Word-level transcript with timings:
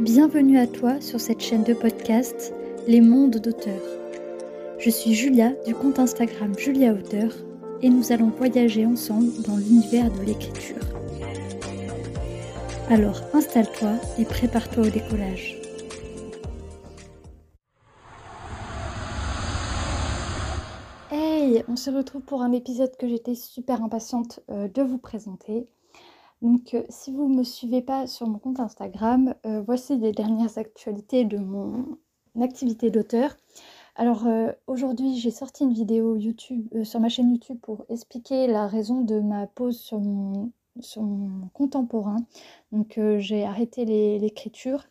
Bienvenue 0.00 0.58
à 0.58 0.66
toi 0.66 1.00
sur 1.00 1.18
cette 1.18 1.40
chaîne 1.40 1.64
de 1.64 1.72
podcast 1.72 2.52
Les 2.86 3.00
mondes 3.00 3.38
d'auteurs. 3.38 3.72
Je 4.78 4.90
suis 4.90 5.14
Julia 5.14 5.52
du 5.66 5.74
compte 5.74 5.98
Instagram 5.98 6.52
Julia 6.58 6.92
Auteur 6.92 7.32
et 7.80 7.88
nous 7.88 8.12
allons 8.12 8.28
voyager 8.36 8.84
ensemble 8.84 9.30
dans 9.46 9.56
l'univers 9.56 10.10
de 10.12 10.26
l'écriture. 10.26 10.76
Alors 12.90 13.22
installe-toi 13.32 13.92
et 14.18 14.26
prépare-toi 14.26 14.88
au 14.88 14.90
décollage. 14.90 15.57
Se 21.78 21.90
retrouve 21.90 22.22
pour 22.22 22.42
un 22.42 22.50
épisode 22.50 22.96
que 22.96 23.06
j'étais 23.06 23.36
super 23.36 23.84
impatiente 23.84 24.40
euh, 24.50 24.66
de 24.66 24.82
vous 24.82 24.98
présenter. 24.98 25.68
Donc 26.42 26.74
euh, 26.74 26.82
si 26.88 27.12
vous 27.12 27.28
ne 27.28 27.36
me 27.36 27.44
suivez 27.44 27.82
pas 27.82 28.08
sur 28.08 28.26
mon 28.26 28.40
compte 28.40 28.58
Instagram, 28.58 29.34
euh, 29.46 29.62
voici 29.64 29.96
les 29.96 30.10
dernières 30.10 30.58
actualités 30.58 31.24
de 31.24 31.38
mon 31.38 31.96
activité 32.40 32.90
d'auteur. 32.90 33.36
Alors 33.94 34.26
aujourd'hui 34.68 35.18
j'ai 35.18 35.32
sorti 35.32 35.64
une 35.64 35.72
vidéo 35.72 36.16
YouTube 36.16 36.68
sur 36.84 37.00
ma 37.00 37.08
chaîne 37.08 37.32
YouTube 37.32 37.58
pour 37.60 37.84
expliquer 37.88 38.46
la 38.46 38.68
raison 38.68 39.00
de 39.00 39.18
ma 39.18 39.48
pause 39.48 39.76
sur 39.80 39.98
mon 39.98 41.48
contemporain. 41.52 42.18
Donc 42.70 43.00
j'ai 43.18 43.44
arrêté 43.44 43.84
l'écriture. 44.20 44.84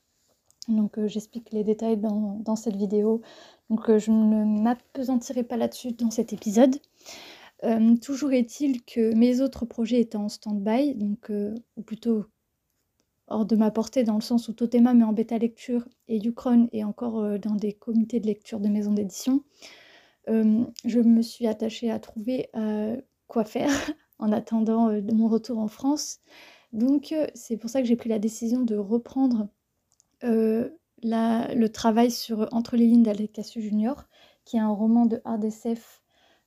Donc 0.67 0.99
j'explique 1.07 1.51
les 1.51 1.63
détails 1.63 1.97
dans, 1.97 2.55
cette 2.55 2.75
vidéo. 2.75 3.21
Donc 3.69 3.95
je 3.97 4.11
ne 4.11 4.61
m'apesantirai 4.61 5.43
pas 5.43 5.57
là-dessus 5.57 5.93
dans 5.93 6.11
cet 6.11 6.33
épisode. 6.33 6.75
toujours 8.01 8.33
est-il 8.33 8.83
que 8.83 9.13
mes 9.15 9.41
autres 9.41 9.65
projets 9.65 10.01
étaient 10.01 10.17
en 10.17 10.29
stand-by, 10.29 10.95
donc 10.95 11.31
ou 11.77 11.81
plutôt 11.81 12.25
hors 13.27 13.45
de 13.45 13.55
ma 13.55 13.71
portée 13.71 14.03
dans 14.03 14.15
le 14.15 14.21
sens 14.21 14.47
où 14.47 14.53
Totema 14.53 14.93
met 14.93 15.03
en 15.03 15.13
bêta 15.13 15.37
lecture 15.37 15.87
et 16.07 16.17
Ucron 16.25 16.69
est 16.71 16.83
encore 16.83 17.19
euh, 17.19 17.37
dans 17.37 17.55
des 17.55 17.73
comités 17.73 18.19
de 18.19 18.27
lecture 18.27 18.59
de 18.59 18.69
maisons 18.69 18.93
d'édition, 18.93 19.43
euh, 20.29 20.63
je 20.85 20.99
me 20.99 21.21
suis 21.21 21.47
attachée 21.47 21.91
à 21.91 21.99
trouver 21.99 22.49
euh, 22.55 22.99
quoi 23.27 23.43
faire 23.45 23.69
en 24.19 24.31
attendant 24.31 24.91
mon 25.13 25.27
retour 25.27 25.59
en 25.59 25.67
France. 25.67 26.19
Donc 26.73 27.13
c'est 27.33 27.57
pour 27.57 27.69
ça 27.69 27.81
que 27.81 27.87
j'ai 27.87 27.95
pris 27.95 28.09
la 28.09 28.19
décision 28.19 28.61
de 28.61 28.75
reprendre 28.75 29.47
le 30.21 31.67
travail 31.67 32.11
sur 32.11 32.47
Entre 32.51 32.75
les 32.75 32.85
lignes 32.85 33.03
d'Alec 33.03 33.33
Cassius 33.33 33.63
Junior, 33.63 34.05
qui 34.45 34.57
est 34.57 34.61
un 34.61 34.69
roman 34.69 35.05
de 35.05 35.21
hard 35.25 35.43
SF 35.43 36.01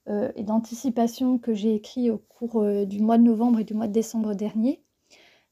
et 0.08 0.42
d'anticipation 0.42 1.38
que 1.38 1.54
j'ai 1.54 1.74
écrit 1.74 2.10
au 2.10 2.18
cours 2.18 2.64
du 2.86 3.00
mois 3.00 3.18
de 3.18 3.22
novembre 3.22 3.60
et 3.60 3.64
du 3.64 3.74
mois 3.74 3.86
de 3.86 3.92
décembre 3.92 4.34
dernier 4.34 4.82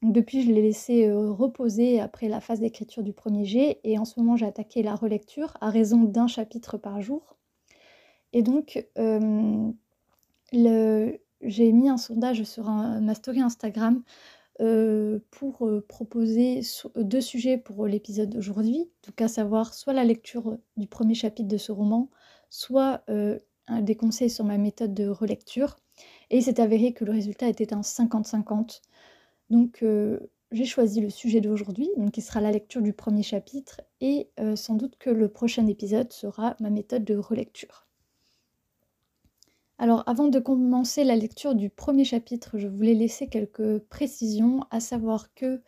depuis, 0.03 0.43
je 0.43 0.53
l'ai 0.53 0.63
laissé 0.63 1.11
reposer 1.11 1.99
après 2.01 2.29
la 2.29 2.41
phase 2.41 2.61
d'écriture 2.61 3.03
du 3.03 3.13
premier 3.13 3.45
jet 3.45 3.81
et 3.83 3.99
en 3.99 4.05
ce 4.05 4.21
moment, 4.21 4.37
j'ai 4.37 4.47
attaqué 4.47 4.81
la 4.83 4.95
relecture 4.95 5.57
à 5.61 5.71
raison 5.71 6.05
d'un 6.05 6.29
chapitre 6.29 6.79
par 6.79 7.01
jour. 7.01 7.37
Et 8.33 8.43
donc, 8.43 8.87
j'ai 10.53 11.73
mis 11.73 11.89
un 11.89 11.97
sondage 11.97 12.45
sur 12.45 12.71
ma 12.71 13.15
story 13.15 13.41
Instagram 13.41 14.05
pour 15.31 15.71
proposer 15.89 16.63
deux 16.97 17.21
sujets 17.21 17.59
pour 17.59 17.87
l'épisode 17.87 18.31
d'aujourd'hui, 18.31 18.91
donc 19.07 19.21
à 19.21 19.29
savoir 19.29 19.73
soit 19.75 19.93
la 19.93 20.05
lecture 20.05 20.59
du 20.77 20.87
premier 20.87 21.15
chapitre 21.15 21.49
de 21.49 21.57
ce 21.59 21.73
roman, 21.73 22.11
soit 22.51 23.05
des 23.81 23.95
conseils 23.95 24.31
sur 24.31 24.45
ma 24.45 24.59
méthode 24.59 24.95
de 24.95 25.09
relecture. 25.09 25.77
Et 26.31 26.39
il 26.39 26.43
s'est 26.43 26.61
avéré 26.61 26.93
que 26.93 27.05
le 27.05 27.13
résultat 27.13 27.49
était 27.49 27.73
un 27.73 27.81
50-50. 27.81 28.83
Donc 29.51 29.83
euh, 29.83 30.19
j'ai 30.53 30.65
choisi 30.65 31.01
le 31.01 31.11
sujet 31.11 31.41
d'aujourd'hui, 31.41 31.89
qui 32.13 32.23
sera 32.23 32.41
la 32.41 32.53
lecture 32.53 32.83
du 32.83 32.93
premier 32.93 33.23
chapitre, 33.23 33.81
et 34.01 34.31
euh, 34.41 34.57
sans 34.57 34.75
doute 34.75 34.97
que 34.99 35.11
le 35.11 35.29
prochain 35.29 35.67
épisode 35.67 36.13
sera 36.13 36.57
ma 36.61 36.71
méthode 36.71 37.05
de 37.05 37.17
relecture. 37.17 37.88
Alors 39.79 40.03
avant 40.07 40.27
de 40.27 40.41
commencer 40.41 41.05
la 41.05 41.15
lecture 41.15 41.55
du 41.55 41.71
premier 41.71 42.05
chapitre, 42.05 42.59
je 42.59 42.67
voulais 42.67 42.95
laisser 42.95 43.29
quelques 43.29 43.79
précisions, 43.79 44.65
à 44.71 44.81
savoir 44.81 45.33
que 45.35 45.63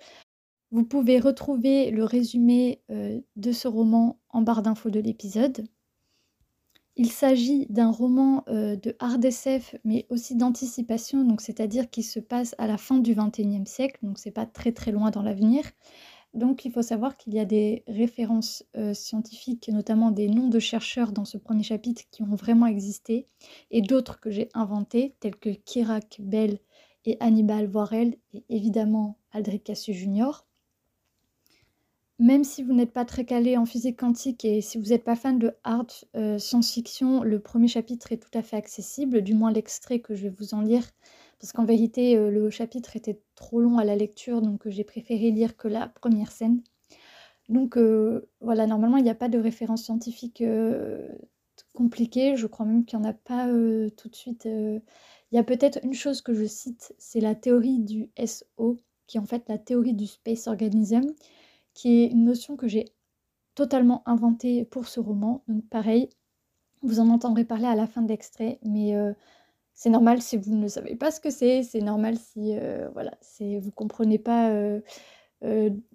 vous 0.73 0.85
pouvez 0.85 1.21
retrouver 1.21 1.91
le 1.91 2.05
résumé 2.05 2.83
euh, 2.91 3.21
de 3.37 3.53
ce 3.53 3.69
roman 3.69 4.19
en 4.29 4.43
barre 4.43 4.63
d'infos 4.63 4.91
de 4.91 5.01
l'épisode. 5.01 5.65
Il 6.97 7.11
s'agit 7.11 7.67
d'un 7.71 7.91
roman 7.91 8.45
euh, 8.49 8.77
de 8.77 8.97
hard 8.99 9.25
SF, 9.25 9.77
mais 9.85 10.07
aussi 10.11 10.35
d'anticipation, 10.37 11.25
donc 11.25 11.41
c'est-à-dire 11.41 11.89
qui 11.89 12.03
se 12.03 12.21
passe 12.21 12.55
à 12.59 12.67
la 12.67 12.79
fin 12.79 12.99
du 12.99 13.15
XXIe 13.15 13.67
siècle, 13.67 13.99
donc 14.03 14.19
c'est 14.19 14.33
pas 14.33 14.47
très 14.47 14.73
très 14.73 14.91
loin 14.91 15.11
dans 15.11 15.23
l'avenir. 15.23 15.63
Donc 16.33 16.65
il 16.65 16.73
faut 16.73 16.83
savoir 16.83 17.17
qu'il 17.17 17.35
y 17.35 17.41
a 17.41 17.45
des 17.45 17.83
références 17.89 18.65
euh, 18.77 18.95
scientifiques, 18.95 19.69
notamment 19.69 20.11
des 20.11 20.29
noms 20.29 20.49
de 20.49 20.59
chercheurs 20.59 21.13
dans 21.13 21.25
ce 21.25 21.39
premier 21.39 21.65
chapitre 21.65 22.03
qui 22.11 22.23
ont 22.23 22.37
vraiment 22.37 22.67
existé, 22.67 23.27
et 23.71 23.83
d'autres 23.83 24.21
que 24.21 24.31
j'ai 24.31 24.49
inventés, 24.55 25.15
tels 25.21 25.37
que 25.37 25.51
Kirak 25.51 26.21
Bell 26.21 26.59
et 27.05 27.17
Hannibal 27.21 27.67
Voirel, 27.67 28.17
et 28.33 28.45
évidemment 28.49 29.19
Aldrich 29.33 29.65
Cassius 29.65 29.97
Jr 29.97 30.45
même 32.21 32.45
si 32.45 32.63
vous 32.63 32.75
n'êtes 32.75 32.93
pas 32.93 33.07
très 33.07 33.25
calé 33.25 33.57
en 33.57 33.65
physique 33.65 33.99
quantique 33.99 34.45
et 34.45 34.61
si 34.61 34.77
vous 34.77 34.91
n'êtes 34.91 35.05
pas 35.05 35.17
fan 35.17 35.39
de 35.39 35.55
hard 35.65 35.91
euh, 36.17 36.39
science-fiction, 36.39 37.23
le 37.23 37.41
premier 37.41 37.67
chapitre 37.67 38.13
est 38.13 38.19
tout 38.19 38.39
à 38.39 38.43
fait 38.43 38.57
accessible, 38.57 39.23
du 39.23 39.33
moins 39.33 39.51
l'extrait 39.51 40.01
que 40.01 40.15
je 40.15 40.25
vais 40.25 40.35
vous 40.39 40.53
en 40.53 40.61
lire, 40.61 40.87
parce 41.41 41.53
qu'en 41.53 41.65
vérité, 41.65 42.17
euh, 42.17 42.31
le 42.31 42.51
chapitre 42.51 42.97
était 42.97 43.21
trop 43.35 43.61
long 43.61 43.79
à 43.79 43.85
la 43.85 43.97
lecture, 43.97 44.43
donc 44.43 44.67
euh, 44.67 44.71
j'ai 44.71 44.85
préféré 44.85 45.31
lire 45.31 45.57
que 45.57 45.69
la 45.69 45.89
première 45.89 46.33
scène. 46.33 46.63
Donc 47.49 47.77
voilà, 48.41 48.69
normalement, 48.69 48.97
il 48.97 49.03
n'y 49.03 49.11
a 49.11 49.15
pas 49.17 49.29
de 49.29 49.37
référence 49.37 49.83
scientifique 49.83 50.41
compliquée, 51.75 52.37
je 52.37 52.47
crois 52.47 52.65
même 52.65 52.85
qu'il 52.85 52.97
n'y 53.01 53.07
en 53.07 53.09
a 53.09 53.13
pas 53.13 53.47
tout 53.97 54.09
de 54.09 54.15
suite. 54.15 54.45
Il 54.45 54.83
y 55.33 55.39
a 55.39 55.43
peut-être 55.43 55.81
une 55.83 55.95
chose 55.95 56.23
que 56.23 56.33
je 56.33 56.45
cite, 56.45 56.95
c'est 56.99 57.19
la 57.19 57.35
théorie 57.35 57.81
du 57.81 58.09
SO, 58.25 58.79
qui 59.09 59.17
est 59.17 59.21
en 59.21 59.27
fait 59.27 59.49
la 59.49 59.59
théorie 59.59 59.95
du 59.95 60.07
Space 60.07 60.47
Organism 60.47 61.13
qui 61.75 62.03
est 62.03 62.07
une 62.09 62.25
notion 62.25 62.57
que 62.57 62.69
j'ai 62.69 62.87
totalement 63.55 64.03
inventée 64.07 64.65
pour 64.65 64.89
ce 64.89 65.01
roman. 65.01 65.43
Donc 65.49 65.67
pareil, 65.69 66.09
vous 66.83 67.01
en 67.01 67.09
entendrez 67.09 67.45
parler 67.45 67.67
à 67.67 67.75
la 67.75 67.87
fin 67.87 68.03
de 68.03 68.09
l'extrait, 68.09 68.59
mais 68.63 68.97
euh, 68.97 69.13
c'est 69.81 69.89
normal 69.89 70.21
si 70.21 70.37
vous 70.37 70.55
ne 70.55 70.69
savez 70.69 70.95
pas 70.95 71.11
ce 71.11 71.21
que 71.21 71.31
c'est, 71.31 71.63
c'est 71.63 71.81
normal 71.81 72.19
si 72.19 72.55
euh, 72.55 72.91
voilà, 72.93 73.17
comprenez 73.75 74.19
pas 74.19 74.51
euh, 74.51 74.81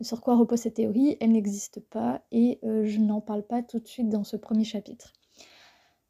sur 0.01 0.22
quoi 0.22 0.35
repose 0.35 0.62
cette 0.62 0.73
théorie, 0.73 1.18
elle 1.19 1.34
n'existe 1.34 1.81
pas 1.81 2.23
et 2.31 2.59
je 2.63 3.00
n'en 3.00 3.22
parle 3.22 3.44
pas 3.44 3.62
tout 3.62 3.79
de 3.79 3.88
suite 3.88 4.09
dans 4.09 4.23
ce 4.23 4.38
premier 4.38 4.63
chapitre. 4.63 5.13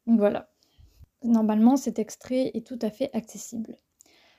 Donc 0.06 0.18
voilà. 0.18 0.48
Normalement, 1.22 1.76
cet 1.76 1.98
extrait 1.98 2.50
est 2.54 2.66
tout 2.66 2.78
à 2.80 2.88
fait 2.88 3.10
accessible. 3.12 3.76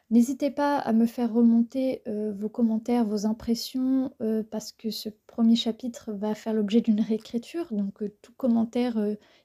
N'hésitez 0.10 0.50
pas 0.50 0.78
à 0.80 0.94
me 0.94 1.06
faire 1.06 1.32
remonter 1.32 2.02
euh, 2.08 2.34
vos 2.34 2.50
commentaires, 2.50 3.06
vos 3.06 3.28
impressions, 3.28 4.14
euh, 4.22 4.42
parce 4.50 4.72
que 4.72 4.90
ce 4.90 5.10
premier 5.28 5.56
chapitre 5.56 6.12
va 6.12 6.34
faire 6.34 6.54
l'objet 6.54 6.82
d'une 6.82 7.02
réécriture. 7.02 7.68
Donc 7.72 8.02
euh, 8.02 8.16
tout 8.24 8.34
commentaire, 8.36 8.98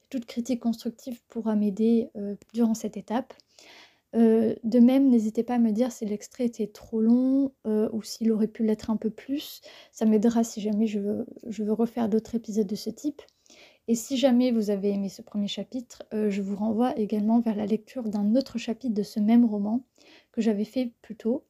toute 0.09 0.25
critique 0.25 0.61
constructive 0.61 1.21
pourra 1.29 1.57
m'aider 1.57 2.11
durant 2.55 2.75
cette 2.75 2.97
étape. 2.97 3.35
De 4.15 4.78
même, 4.78 5.09
n'hésitez 5.09 5.43
pas 5.43 5.55
à 5.55 5.59
me 5.59 5.73
dire 5.73 5.91
si 5.91 6.05
l'extrait 6.05 6.45
était 6.45 6.67
trop 6.67 7.00
long 7.00 7.53
ou 7.65 8.03
s'il 8.03 8.31
aurait 8.33 8.49
pu 8.49 8.65
l'être 8.65 8.91
un 8.91 8.97
peu 8.97 9.11
plus. 9.11 9.61
Ça 9.91 10.05
m'aidera 10.05 10.45
si 10.45 10.61
jamais 10.61 10.87
je 10.87 10.99
veux 10.99 11.73
refaire 11.73 12.09
d'autres 12.09 12.34
épisodes 12.34 12.67
de 12.67 12.77
ce 12.77 12.91
type. 12.91 13.23
Et 13.89 13.95
si 13.95 14.17
jamais 14.17 14.53
vous 14.53 14.71
avez 14.71 14.91
aimé 14.91 15.09
ce 15.09 15.23
premier 15.23 15.49
chapitre, 15.49 16.05
euh, 16.15 16.31
je 16.31 16.41
vous 16.41 16.56
renvoie 16.56 16.97
également 16.99 17.41
vers 17.41 17.56
la 17.56 17.67
lecture 17.67 18.09
d'un 18.09 18.37
autre 18.37 18.59
chapitre 18.59 18.95
de 18.95 19.03
ce 19.03 19.19
même 19.19 19.45
roman 19.45 19.84
que 20.31 20.41
j'avais 20.41 20.64
fait 20.64 20.93
plus 21.03 21.17
tôt. 21.17 21.44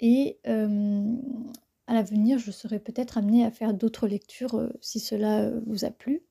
Et 0.00 0.38
euh, 0.48 1.14
à 1.86 1.94
l'avenir, 1.94 2.38
je 2.38 2.50
serai 2.50 2.80
peut-être 2.80 3.16
amenée 3.16 3.44
à 3.44 3.52
faire 3.52 3.74
d'autres 3.74 4.08
lectures 4.08 4.56
euh, 4.56 4.70
si 4.80 4.98
cela 4.98 5.50
vous 5.66 5.84
a 5.84 5.90
plu. 5.90 6.22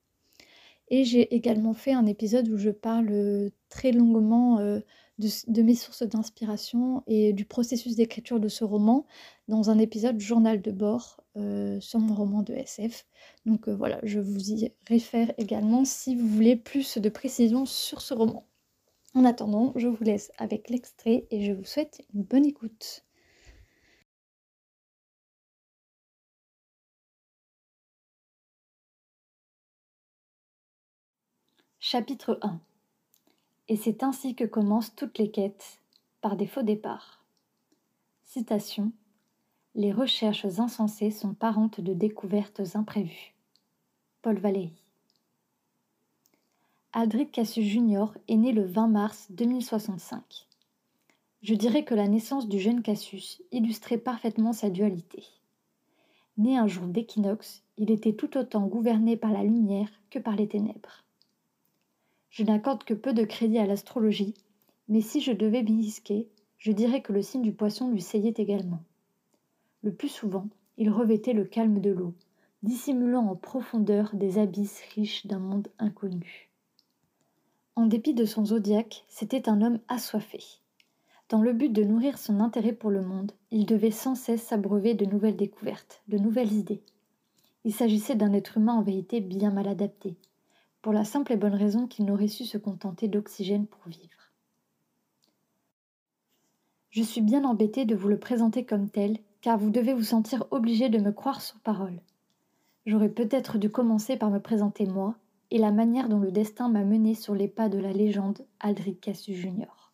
Et 0.90 1.06
j'ai 1.06 1.34
également 1.34 1.74
fait 1.74 1.94
un 1.94 2.06
épisode 2.06 2.50
où 2.50 2.58
je 2.58 2.70
parle 2.70 3.52
très 3.72 3.92
longuement 3.92 4.60
de, 5.48 5.62
mes 5.62 5.76
sources 5.76 6.04
d'inspiration 6.04 7.04
et 7.08 7.34
du 7.34 7.46
processus 7.46 7.96
d'écriture 7.96 8.40
de 8.40 8.48
ce 8.48 8.64
roman 8.64 9.06
dans 9.48 9.70
un 9.70 9.78
épisode 9.78 10.20
journal 10.20 10.62
de 10.62 10.72
bord 10.72 11.24
euh, 11.38 11.80
sur 11.80 12.00
mon 12.00 12.14
roman 12.16 12.42
de 12.42 12.54
SF. 12.54 13.06
Donc 13.46 13.68
euh, 13.68 13.76
voilà, 13.76 14.00
je 14.04 14.20
vous 14.20 14.52
y 14.52 14.74
réfère 14.88 15.32
également 15.38 15.86
si 15.86 16.16
vous 16.16 16.28
voulez 16.28 16.56
plus 16.56 16.98
de 16.98 17.10
précisions 17.10 17.66
sur 17.66 18.02
ce 18.02 18.14
roman. 18.14 18.48
En 19.14 19.26
attendant, 19.26 19.74
je 19.76 19.88
vous 19.88 20.04
laisse 20.04 20.32
avec 20.38 20.70
l'extrait 20.70 21.28
et 21.32 21.46
je 21.46 21.54
vous 21.54 21.66
souhaite 21.66 22.02
une 22.14 22.24
bonne 22.24 22.46
écoute. 22.46 23.06
Chapitre 31.80 32.40
1 32.42 32.62
et 33.72 33.78
c'est 33.78 34.04
ainsi 34.04 34.36
que 34.36 34.44
commencent 34.44 34.94
toutes 34.98 35.18
les 35.18 35.32
quêtes, 35.32 35.80
par 36.20 36.36
des 36.36 36.46
faux 36.46 36.62
départs. 36.62 37.24
Citation 38.22 38.92
Les 39.76 39.94
recherches 39.94 40.44
insensées 40.60 41.10
sont 41.10 41.34
parentes 41.34 41.80
de 41.80 41.94
découvertes 41.94 42.62
imprévues. 42.74 43.34
Paul 44.24 44.38
Valéry. 44.40 44.74
Aldrich 46.92 47.32
Cassius 47.32 47.66
Jr. 47.66 48.08
est 48.28 48.36
né 48.36 48.52
le 48.52 48.66
20 48.66 48.90
mars 48.90 49.28
2065. 49.30 50.22
Je 51.42 51.54
dirais 51.54 51.86
que 51.86 51.96
la 51.96 52.10
naissance 52.10 52.50
du 52.50 52.60
jeune 52.60 52.82
Cassius 52.82 53.42
illustrait 53.54 53.98
parfaitement 53.98 54.52
sa 54.52 54.70
dualité. 54.70 55.24
Né 56.38 56.58
un 56.58 56.68
jour 56.68 56.88
d'équinoxe, 56.88 57.64
il 57.78 57.90
était 57.90 58.16
tout 58.16 58.38
autant 58.38 58.68
gouverné 58.68 59.16
par 59.16 59.32
la 59.32 59.46
lumière 59.46 59.88
que 60.10 60.20
par 60.20 60.36
les 60.36 60.50
ténèbres. 60.50 61.06
Je 62.32 62.44
n'accorde 62.44 62.86
que 62.86 62.94
peu 62.94 63.14
de 63.14 63.26
crédit 63.26 63.60
à 63.60 63.66
l'astrologie, 63.66 64.34
mais 64.88 65.02
si 65.02 65.20
je 65.20 65.34
devais 65.34 65.64
m'y 65.64 65.84
risquer, 65.84 66.30
je 66.58 66.72
dirais 66.72 67.02
que 67.02 67.12
le 67.12 67.22
signe 67.22 67.42
du 67.42 67.52
poisson 67.52 67.92
lui 67.92 68.02
seyait 68.02 68.34
également. 68.38 68.82
Le 69.84 69.94
plus 69.94 70.08
souvent, 70.08 70.48
il 70.78 70.90
revêtait 70.90 71.34
le 71.34 71.44
calme 71.44 71.82
de 71.82 71.92
l'eau, 71.92 72.14
dissimulant 72.64 73.28
en 73.28 73.36
profondeur 73.36 74.12
des 74.14 74.38
abysses 74.38 74.82
riches 74.96 75.28
d'un 75.28 75.40
monde 75.40 75.68
inconnu. 75.78 76.50
En 77.76 77.86
dépit 77.86 78.14
de 78.14 78.26
son 78.26 78.46
zodiaque, 78.46 79.04
c'était 79.10 79.50
un 79.50 79.62
homme 79.62 79.80
assoiffé. 79.90 80.40
Dans 81.28 81.42
le 81.42 81.52
but 81.52 81.74
de 81.74 81.84
nourrir 81.84 82.18
son 82.18 82.40
intérêt 82.40 82.74
pour 82.74 82.92
le 82.92 83.02
monde, 83.02 83.34
il 83.52 83.66
devait 83.66 83.92
sans 83.92 84.16
cesse 84.16 84.44
s'abreuver 84.44 84.94
de 84.94 85.06
nouvelles 85.06 85.38
découvertes, 85.38 86.02
de 86.08 86.18
nouvelles 86.18 86.54
idées. 86.54 86.82
Il 87.66 87.74
s'agissait 87.74 88.16
d'un 88.16 88.34
être 88.34 88.58
humain 88.58 88.74
en 88.74 88.84
vérité 88.84 89.20
bien 89.20 89.52
mal 89.52 89.68
adapté, 89.68 90.16
pour 90.82 90.94
la 90.94 91.04
simple 91.04 91.34
et 91.34 91.38
bonne 91.38 91.56
raison 91.56 91.88
qu'il 91.88 92.06
n'aurait 92.06 92.28
su 92.28 92.46
se 92.46 92.58
contenter 92.58 93.08
d'oxygène 93.08 93.68
pour 93.68 93.88
vivre. 93.88 94.32
Je 96.90 97.04
suis 97.04 97.22
bien 97.22 97.46
embêtée 97.46 97.86
de 97.86 97.96
vous 97.96 98.10
le 98.10 98.20
présenter 98.20 98.66
comme 98.66 98.90
tel, 98.90 99.20
car 99.42 99.58
vous 99.58 99.70
devez 99.70 99.94
vous 99.94 100.04
sentir 100.04 100.46
obligé 100.52 100.90
de 100.90 101.00
me 101.00 101.12
croire 101.12 101.42
sur 101.42 101.60
parole. 101.60 102.02
J'aurais 102.86 103.10
peut-être 103.10 103.58
dû 103.58 103.70
commencer 103.70 104.18
par 104.18 104.30
me 104.30 104.40
présenter 104.40 104.86
moi 104.86 105.16
et 105.52 105.58
la 105.58 105.72
manière 105.72 106.10
dont 106.10 106.20
le 106.20 106.32
destin 106.32 106.68
m'a 106.68 106.84
mené 106.84 107.16
sur 107.16 107.36
les 107.36 107.48
pas 107.48 107.70
de 107.70 107.78
la 107.78 107.94
légende 107.94 108.46
Aldrich 108.60 109.00
Cassius 109.00 109.38
Jr. 109.38 109.92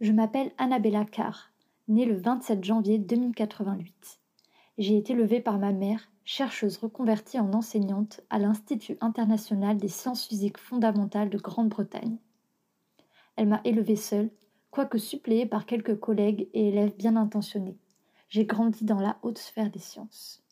Je 0.00 0.12
m'appelle 0.12 0.52
Annabella 0.58 1.04
Carr, 1.04 1.52
née 1.88 2.04
le 2.04 2.16
27 2.16 2.62
janvier 2.62 2.98
2088. 2.98 4.19
J'ai 4.80 4.96
été 4.96 5.12
levée 5.12 5.42
par 5.42 5.58
ma 5.58 5.72
mère 5.72 6.10
chercheuse 6.24 6.78
reconvertie 6.78 7.38
en 7.38 7.52
enseignante 7.52 8.22
à 8.30 8.38
l'Institut 8.38 8.96
international 9.02 9.76
des 9.76 9.88
sciences 9.88 10.26
physiques 10.26 10.56
fondamentales 10.56 11.28
de 11.28 11.36
Grande-Bretagne. 11.36 12.16
Elle 13.36 13.48
m'a 13.48 13.60
élevée 13.64 13.96
seule, 13.96 14.30
quoique 14.70 14.96
suppléée 14.96 15.44
par 15.44 15.66
quelques 15.66 16.00
collègues 16.00 16.48
et 16.54 16.68
élèves 16.68 16.96
bien 16.96 17.16
intentionnés. 17.16 17.76
J'ai 18.30 18.46
grandi 18.46 18.86
dans 18.86 19.00
la 19.00 19.18
haute 19.20 19.36
sphère 19.36 19.70
des 19.70 19.78
sciences. 19.78 20.42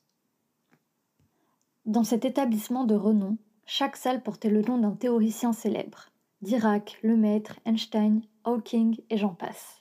Dans 1.87 2.05
cet 2.05 2.27
établissement 2.27 2.85
de 2.85 2.97
renom, 2.97 3.39
chaque 3.65 3.97
salle 3.97 4.23
portait 4.23 4.51
le 4.51 4.61
nom 4.61 4.77
d'un 4.77 4.93
théoricien 4.93 5.55
célèbre. 5.55 6.11
Dirac, 6.43 6.99
Lemaître, 7.03 7.59
Einstein, 7.65 8.21
Hawking 8.45 9.01
et 9.09 9.17
j'en 9.17 9.33
passe. 9.33 9.81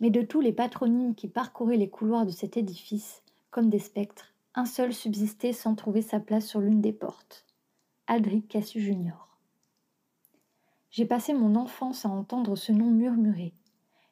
Mais 0.00 0.10
de 0.10 0.22
tous 0.22 0.40
les 0.40 0.52
patronymes 0.52 1.14
qui 1.14 1.28
parcouraient 1.28 1.76
les 1.76 1.90
couloirs 1.90 2.26
de 2.26 2.32
cet 2.32 2.56
édifice, 2.56 3.22
des 3.66 3.78
spectres, 3.80 4.32
un 4.54 4.64
seul 4.64 4.94
subsistait 4.94 5.52
sans 5.52 5.74
trouver 5.74 6.02
sa 6.02 6.20
place 6.20 6.46
sur 6.46 6.60
l'une 6.60 6.80
des 6.80 6.92
portes. 6.92 7.44
Aldrich 8.06 8.48
Cassius 8.48 8.84
Jr. 8.84 9.28
J'ai 10.90 11.04
passé 11.04 11.34
mon 11.34 11.56
enfance 11.56 12.06
à 12.06 12.08
entendre 12.08 12.56
ce 12.56 12.72
nom 12.72 12.90
murmurer. 12.90 13.52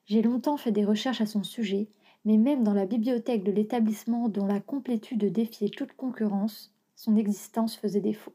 J'ai 0.04 0.22
longtemps 0.22 0.56
fait 0.56 0.72
des 0.72 0.84
recherches 0.84 1.20
à 1.20 1.26
son 1.26 1.42
sujet, 1.42 1.88
mais 2.24 2.36
même 2.36 2.62
dans 2.62 2.74
la 2.74 2.86
bibliothèque 2.86 3.44
de 3.44 3.52
l'établissement 3.52 4.28
dont 4.28 4.46
la 4.46 4.60
complétude 4.60 5.32
défiait 5.32 5.70
toute 5.70 5.94
concurrence, 5.94 6.74
son 6.94 7.16
existence 7.16 7.76
faisait 7.76 8.00
défaut. 8.00 8.34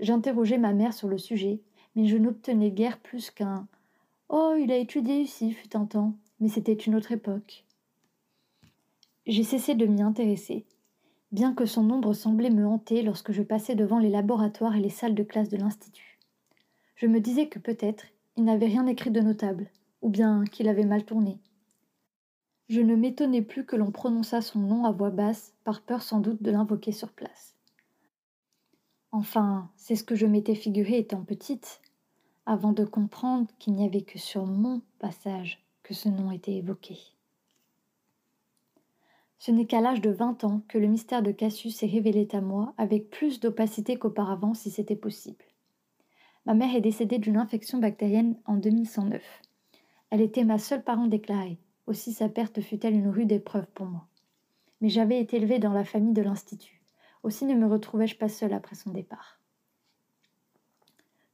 J'interrogeai 0.00 0.58
ma 0.58 0.72
mère 0.72 0.94
sur 0.94 1.08
le 1.08 1.18
sujet, 1.18 1.60
mais 1.94 2.06
je 2.06 2.16
n'obtenais 2.16 2.70
guère 2.70 2.98
plus 2.98 3.30
qu'un 3.30 3.66
Oh, 4.28 4.54
il 4.58 4.72
a 4.72 4.76
étudié 4.76 5.20
ici, 5.20 5.52
fut 5.52 5.76
un 5.76 5.86
temps, 5.86 6.14
mais 6.40 6.48
c'était 6.48 6.72
une 6.72 6.94
autre 6.94 7.12
époque. 7.12 7.65
J'ai 9.26 9.42
cessé 9.42 9.74
de 9.74 9.86
m'y 9.86 10.02
intéresser, 10.02 10.66
bien 11.32 11.52
que 11.52 11.66
son 11.66 11.90
ombre 11.90 12.12
semblait 12.12 12.50
me 12.50 12.64
hanter 12.64 13.02
lorsque 13.02 13.32
je 13.32 13.42
passais 13.42 13.74
devant 13.74 13.98
les 13.98 14.08
laboratoires 14.08 14.76
et 14.76 14.80
les 14.80 14.88
salles 14.88 15.16
de 15.16 15.24
classe 15.24 15.48
de 15.48 15.56
l'Institut. 15.56 16.20
Je 16.94 17.08
me 17.08 17.18
disais 17.18 17.48
que 17.48 17.58
peut-être 17.58 18.04
il 18.36 18.44
n'avait 18.44 18.66
rien 18.66 18.86
écrit 18.86 19.10
de 19.10 19.20
notable, 19.20 19.68
ou 20.00 20.10
bien 20.10 20.44
qu'il 20.44 20.68
avait 20.68 20.84
mal 20.84 21.04
tourné. 21.04 21.40
Je 22.68 22.80
ne 22.80 22.94
m'étonnais 22.94 23.42
plus 23.42 23.66
que 23.66 23.74
l'on 23.74 23.90
prononçât 23.90 24.42
son 24.42 24.60
nom 24.60 24.84
à 24.84 24.92
voix 24.92 25.10
basse, 25.10 25.54
par 25.64 25.82
peur 25.82 26.02
sans 26.02 26.20
doute 26.20 26.40
de 26.40 26.52
l'invoquer 26.52 26.92
sur 26.92 27.12
place. 27.12 27.56
Enfin, 29.10 29.70
c'est 29.76 29.96
ce 29.96 30.04
que 30.04 30.14
je 30.14 30.26
m'étais 30.26 30.54
figuré 30.54 30.98
étant 30.98 31.24
petite, 31.24 31.80
avant 32.44 32.72
de 32.72 32.84
comprendre 32.84 33.48
qu'il 33.58 33.74
n'y 33.74 33.84
avait 33.84 34.02
que 34.02 34.20
sur 34.20 34.46
mon 34.46 34.82
passage 35.00 35.64
que 35.82 35.94
ce 35.94 36.08
nom 36.08 36.30
était 36.30 36.54
évoqué. 36.54 37.15
Ce 39.38 39.50
n'est 39.50 39.66
qu'à 39.66 39.80
l'âge 39.80 40.00
de 40.00 40.10
vingt 40.10 40.44
ans 40.44 40.62
que 40.68 40.78
le 40.78 40.86
mystère 40.86 41.22
de 41.22 41.30
Cassius 41.30 41.76
s'est 41.76 41.86
révélé 41.86 42.26
à 42.32 42.40
moi 42.40 42.74
avec 42.78 43.10
plus 43.10 43.40
d'opacité 43.40 43.96
qu'auparavant 43.96 44.54
si 44.54 44.70
c'était 44.70 44.96
possible. 44.96 45.44
Ma 46.46 46.54
mère 46.54 46.74
est 46.74 46.80
décédée 46.80 47.18
d'une 47.18 47.36
infection 47.36 47.78
bactérienne 47.78 48.36
en 48.46 48.56
2109. 48.56 49.22
Elle 50.10 50.20
était 50.20 50.44
ma 50.44 50.58
seule 50.58 50.84
parent 50.84 51.06
déclarée, 51.06 51.58
aussi 51.86 52.12
sa 52.12 52.28
perte 52.28 52.60
fut-elle 52.60 52.94
une 52.94 53.08
rude 53.08 53.32
épreuve 53.32 53.66
pour 53.74 53.86
moi. 53.86 54.06
Mais 54.80 54.88
j'avais 54.88 55.20
été 55.20 55.36
élevée 55.36 55.58
dans 55.58 55.72
la 55.72 55.84
famille 55.84 56.14
de 56.14 56.22
l'Institut, 56.22 56.82
aussi 57.22 57.44
ne 57.44 57.54
me 57.54 57.66
retrouvais-je 57.66 58.16
pas 58.16 58.28
seule 58.28 58.52
après 58.52 58.76
son 58.76 58.90
départ. 58.90 59.40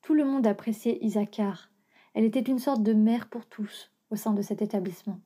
Tout 0.00 0.14
le 0.14 0.25
monde 0.25 0.46
appréciait 0.46 0.99
Isaacar. 1.02 1.70
Elle 2.14 2.25
était 2.25 2.40
une 2.40 2.58
sorte 2.58 2.82
de 2.82 2.93
mère 2.93 3.28
pour 3.28 3.46
tous 3.46 3.93
au 4.10 4.16
sein 4.16 4.32
de 4.32 4.43
cet 4.43 4.60
établissement. 4.60 5.20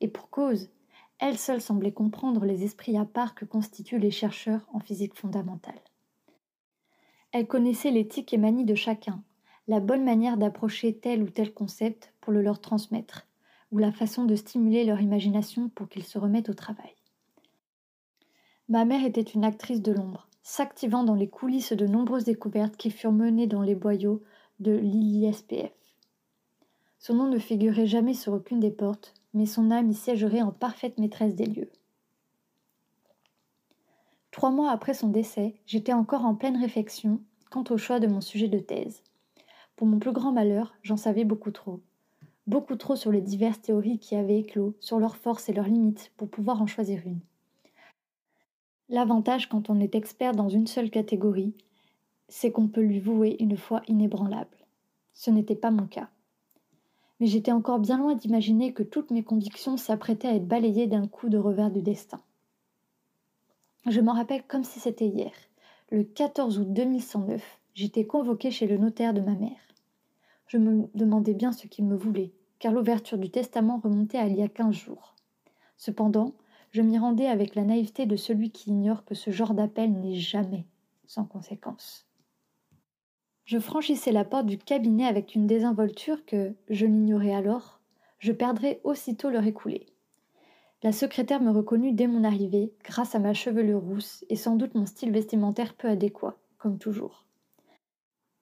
Et 0.00 0.08
pour 0.08 0.30
cause, 0.30 0.70
elle 1.18 1.38
seule 1.38 1.60
semblait 1.60 1.92
comprendre 1.92 2.44
les 2.44 2.64
esprits 2.64 2.96
à 2.96 3.04
part 3.04 3.34
que 3.34 3.44
constituent 3.44 3.98
les 3.98 4.10
chercheurs 4.10 4.66
en 4.72 4.80
physique 4.80 5.14
fondamentale. 5.14 5.80
Elle 7.32 7.46
connaissait 7.46 7.90
l'éthique 7.90 8.32
et 8.32 8.38
manie 8.38 8.64
de 8.64 8.74
chacun, 8.74 9.22
la 9.66 9.80
bonne 9.80 10.04
manière 10.04 10.36
d'approcher 10.36 10.96
tel 10.96 11.22
ou 11.22 11.30
tel 11.30 11.52
concept 11.52 12.12
pour 12.20 12.32
le 12.32 12.42
leur 12.42 12.60
transmettre, 12.60 13.26
ou 13.72 13.78
la 13.78 13.92
façon 13.92 14.24
de 14.24 14.36
stimuler 14.36 14.84
leur 14.84 15.00
imagination 15.00 15.68
pour 15.68 15.88
qu'ils 15.88 16.04
se 16.04 16.18
remettent 16.18 16.50
au 16.50 16.54
travail. 16.54 16.94
Ma 18.68 18.84
mère 18.84 19.04
était 19.04 19.20
une 19.20 19.44
actrice 19.44 19.82
de 19.82 19.92
l'ombre, 19.92 20.28
s'activant 20.42 21.04
dans 21.04 21.14
les 21.14 21.28
coulisses 21.28 21.72
de 21.72 21.86
nombreuses 21.86 22.24
découvertes 22.24 22.76
qui 22.76 22.90
furent 22.90 23.12
menées 23.12 23.46
dans 23.46 23.62
les 23.62 23.74
boyaux 23.74 24.22
de 24.60 24.72
l'ISPF. 24.72 25.72
Son 26.98 27.14
nom 27.14 27.28
ne 27.28 27.38
figurait 27.38 27.86
jamais 27.86 28.14
sur 28.14 28.32
aucune 28.32 28.60
des 28.60 28.70
portes, 28.70 29.14
mais 29.34 29.46
son 29.46 29.70
âme 29.70 29.90
y 29.90 29.94
siégerait 29.94 30.42
en 30.42 30.52
parfaite 30.52 30.98
maîtresse 30.98 31.34
des 31.34 31.46
lieux. 31.46 31.70
Trois 34.30 34.50
mois 34.50 34.70
après 34.70 34.94
son 34.94 35.08
décès, 35.08 35.54
j'étais 35.66 35.92
encore 35.92 36.24
en 36.24 36.34
pleine 36.34 36.56
réflexion 36.56 37.20
quant 37.50 37.64
au 37.70 37.76
choix 37.76 38.00
de 38.00 38.06
mon 38.06 38.20
sujet 38.20 38.48
de 38.48 38.58
thèse. 38.58 39.02
Pour 39.76 39.86
mon 39.86 39.98
plus 39.98 40.12
grand 40.12 40.32
malheur, 40.32 40.74
j'en 40.82 40.96
savais 40.96 41.24
beaucoup 41.24 41.50
trop. 41.50 41.80
Beaucoup 42.46 42.76
trop 42.76 42.96
sur 42.96 43.12
les 43.12 43.20
diverses 43.20 43.60
théories 43.60 43.98
qui 43.98 44.16
avaient 44.16 44.40
éclos, 44.40 44.74
sur 44.80 44.98
leurs 44.98 45.16
forces 45.16 45.48
et 45.48 45.52
leurs 45.52 45.68
limites, 45.68 46.12
pour 46.16 46.28
pouvoir 46.28 46.60
en 46.62 46.66
choisir 46.66 47.02
une. 47.06 47.20
L'avantage 48.88 49.48
quand 49.48 49.70
on 49.70 49.80
est 49.80 49.94
expert 49.94 50.32
dans 50.32 50.48
une 50.48 50.66
seule 50.66 50.90
catégorie, 50.90 51.54
c'est 52.28 52.52
qu'on 52.52 52.68
peut 52.68 52.82
lui 52.82 53.00
vouer 53.00 53.36
une 53.40 53.56
foi 53.56 53.82
inébranlable. 53.88 54.56
Ce 55.12 55.30
n'était 55.30 55.56
pas 55.56 55.70
mon 55.70 55.86
cas 55.86 56.08
mais 57.24 57.30
j'étais 57.30 57.52
encore 57.52 57.78
bien 57.78 57.96
loin 57.96 58.14
d'imaginer 58.14 58.74
que 58.74 58.82
toutes 58.82 59.10
mes 59.10 59.22
convictions 59.22 59.78
s'apprêtaient 59.78 60.28
à 60.28 60.34
être 60.34 60.46
balayées 60.46 60.86
d'un 60.86 61.08
coup 61.08 61.30
de 61.30 61.38
revers 61.38 61.70
du 61.70 61.80
destin. 61.80 62.20
Je 63.86 64.02
m'en 64.02 64.12
rappelle 64.12 64.42
comme 64.46 64.62
si 64.62 64.78
c'était 64.78 65.06
hier. 65.06 65.32
Le 65.90 66.04
14 66.04 66.58
août 66.58 66.70
2109, 66.70 67.42
j'étais 67.72 68.04
convoquée 68.04 68.50
chez 68.50 68.66
le 68.66 68.76
notaire 68.76 69.14
de 69.14 69.22
ma 69.22 69.36
mère. 69.36 69.56
Je 70.48 70.58
me 70.58 70.86
demandais 70.94 71.32
bien 71.32 71.52
ce 71.52 71.66
qu'il 71.66 71.86
me 71.86 71.96
voulait, 71.96 72.30
car 72.58 72.74
l'ouverture 72.74 73.16
du 73.16 73.30
testament 73.30 73.80
remontait 73.82 74.18
à 74.18 74.26
il 74.26 74.36
y 74.36 74.42
a 74.42 74.48
quinze 74.48 74.74
jours. 74.74 75.14
Cependant, 75.78 76.34
je 76.72 76.82
m'y 76.82 76.98
rendais 76.98 77.28
avec 77.28 77.54
la 77.54 77.64
naïveté 77.64 78.04
de 78.04 78.16
celui 78.16 78.50
qui 78.50 78.68
ignore 78.68 79.06
que 79.06 79.14
ce 79.14 79.30
genre 79.30 79.54
d'appel 79.54 79.98
n'est 79.98 80.16
jamais 80.16 80.66
sans 81.06 81.24
conséquence. 81.24 82.06
Je 83.44 83.58
franchissais 83.58 84.10
la 84.10 84.24
porte 84.24 84.46
du 84.46 84.56
cabinet 84.56 85.06
avec 85.06 85.34
une 85.34 85.46
désinvolture 85.46 86.24
que, 86.24 86.54
je 86.70 86.86
l'ignorais 86.86 87.34
alors, 87.34 87.80
je 88.18 88.32
perdrais 88.32 88.80
aussitôt 88.84 89.28
l'heure 89.28 89.46
écoulée. 89.46 89.86
La 90.82 90.92
secrétaire 90.92 91.42
me 91.42 91.50
reconnut 91.50 91.92
dès 91.92 92.06
mon 92.06 92.24
arrivée, 92.24 92.72
grâce 92.84 93.14
à 93.14 93.18
ma 93.18 93.34
chevelure 93.34 93.82
rousse 93.82 94.24
et 94.30 94.36
sans 94.36 94.56
doute 94.56 94.74
mon 94.74 94.86
style 94.86 95.12
vestimentaire 95.12 95.74
peu 95.74 95.88
adéquat, 95.88 96.36
comme 96.56 96.78
toujours. 96.78 97.26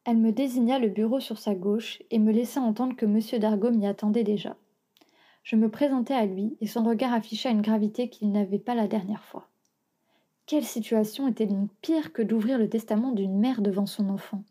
Elle 0.05 0.19
me 0.19 0.31
désigna 0.31 0.79
le 0.79 0.89
bureau 0.89 1.19
sur 1.19 1.39
sa 1.39 1.55
gauche 1.55 2.03
et 2.11 2.21
me 2.21 2.33
laissa 2.33 2.61
entendre 2.61 2.95
que 2.95 3.07
M. 3.07 3.41
Dargaud 3.41 3.71
m'y 3.73 3.87
attendait 3.87 4.25
déjà. 4.25 4.57
Je 5.43 5.57
me 5.57 5.69
présentai 5.69 6.15
à 6.15 6.27
lui 6.27 6.57
et 6.61 6.67
son 6.69 6.85
regard 6.85 7.13
afficha 7.13 7.51
une 7.51 7.63
gravité 7.63 8.09
qu'il 8.09 8.31
n'avait 8.31 8.59
pas 8.61 8.77
la 8.77 8.87
dernière 8.87 9.25
fois. 9.25 9.49
Quelle 10.47 10.65
situation 10.65 11.27
était 11.27 11.47
donc 11.47 11.71
pire 11.81 12.13
que 12.13 12.23
d'ouvrir 12.23 12.59
le 12.59 12.69
testament 12.69 13.13
d'une 13.13 13.39
mère 13.39 13.63
devant 13.63 13.87
son 13.87 14.09
enfant? 14.09 14.45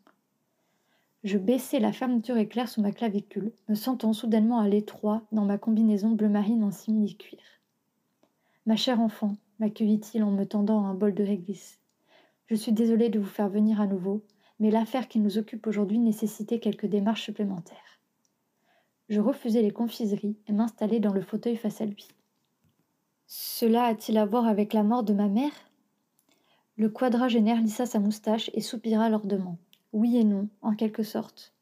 Je 1.24 1.38
baissai 1.38 1.80
la 1.80 1.92
fermeture 1.92 2.38
éclair 2.38 2.68
sous 2.68 2.82
ma 2.82 2.92
clavicule, 2.92 3.52
me 3.70 3.76
sentant 3.76 4.12
soudainement 4.12 4.60
à 4.60 4.68
l'étroit 4.68 5.22
dans 5.32 5.46
ma 5.46 5.60
combinaison 5.60 6.10
bleu 6.10 6.30
marine 6.30 6.64
en 6.64 6.72
simili-cuir. 6.72 7.40
Ma 8.66 8.76
chère 8.76 9.00
enfant, 9.00 9.36
m'accueillit-il 9.60 10.24
en 10.24 10.32
me 10.32 10.46
tendant 10.46 10.84
un 10.84 10.96
bol 10.96 11.14
de 11.14 11.24
réglisse. 11.24 11.80
Je 12.48 12.56
suis 12.56 12.72
désolé 12.72 13.10
de 13.10 13.20
vous 13.20 13.26
faire 13.26 13.50
venir 13.50 13.80
à 13.80 13.86
nouveau, 13.86 14.24
mais 14.60 14.72
l'affaire 14.72 15.08
qui 15.08 15.20
nous 15.20 15.38
occupe 15.38 15.68
aujourd'hui 15.68 16.00
nécessitait 16.00 16.60
quelques 16.60 16.88
démarches 16.88 17.24
supplémentaires. 17.24 18.00
Je 19.10 19.20
refusai 19.20 19.62
les 19.62 19.72
confiseries 19.72 20.38
et 20.48 20.54
m'installai 20.54 21.00
dans 21.00 21.14
le 21.14 21.22
fauteuil 21.22 21.56
face 21.56 21.82
à 21.82 21.86
lui. 21.86 22.08
Cela 23.28 23.84
a-t-il 23.86 24.18
à 24.18 24.26
voir 24.26 24.48
avec 24.48 24.74
la 24.74 24.84
mort 24.84 25.04
de 25.04 25.14
ma 25.14 25.28
mère? 25.28 25.52
Le 26.78 26.90
quadragénaire 26.90 27.62
lissa 27.62 27.86
sa 27.86 28.00
moustache 28.00 28.50
et 28.54 28.62
soupira 28.62 29.08
lourdement. 29.10 29.58
Oui 29.94 30.18
et 30.18 30.24
non, 30.24 30.48
en 30.62 30.76
quelque 30.76 31.04
sorte. 31.04 31.54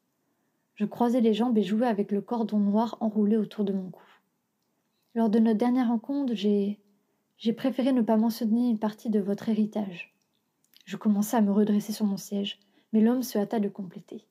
Je 0.74 0.84
croisai 0.84 1.20
les 1.20 1.34
jambes 1.34 1.58
et 1.58 1.62
jouai 1.62 1.86
avec 1.86 2.12
le 2.12 2.20
cordon 2.20 2.58
noir 2.58 2.96
enroulé 3.00 3.36
autour 3.36 3.64
de 3.64 3.72
mon 3.72 3.90
cou. 3.90 4.04
Lors 5.14 5.28
de 5.28 5.38
notre 5.38 5.58
dernière 5.58 5.88
rencontre, 5.88 6.34
j'ai. 6.34 6.78
j'ai 7.36 7.52
préféré 7.52 7.92
ne 7.92 8.02
pas 8.02 8.16
mentionner 8.16 8.70
une 8.70 8.78
partie 8.78 9.10
de 9.10 9.20
votre 9.20 9.48
héritage. 9.48 10.14
Je 10.86 10.96
commençai 10.96 11.36
à 11.36 11.40
me 11.40 11.52
redresser 11.52 11.92
sur 11.92 12.06
mon 12.06 12.16
siège 12.16 12.58
mais 12.92 13.00
l'homme 13.00 13.22
se 13.22 13.38
hâta 13.38 13.60
de 13.60 13.68
compléter. 13.68 14.26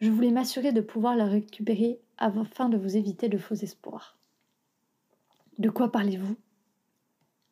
Je 0.00 0.10
voulais 0.10 0.30
m'assurer 0.30 0.72
de 0.72 0.80
pouvoir 0.80 1.16
la 1.16 1.26
récupérer 1.26 2.00
afin 2.18 2.68
de 2.68 2.76
vous 2.76 2.96
éviter 2.96 3.28
de 3.28 3.38
faux 3.38 3.54
espoirs. 3.54 4.18
De 5.58 5.70
quoi 5.70 5.90
parlez-vous? 5.90 6.36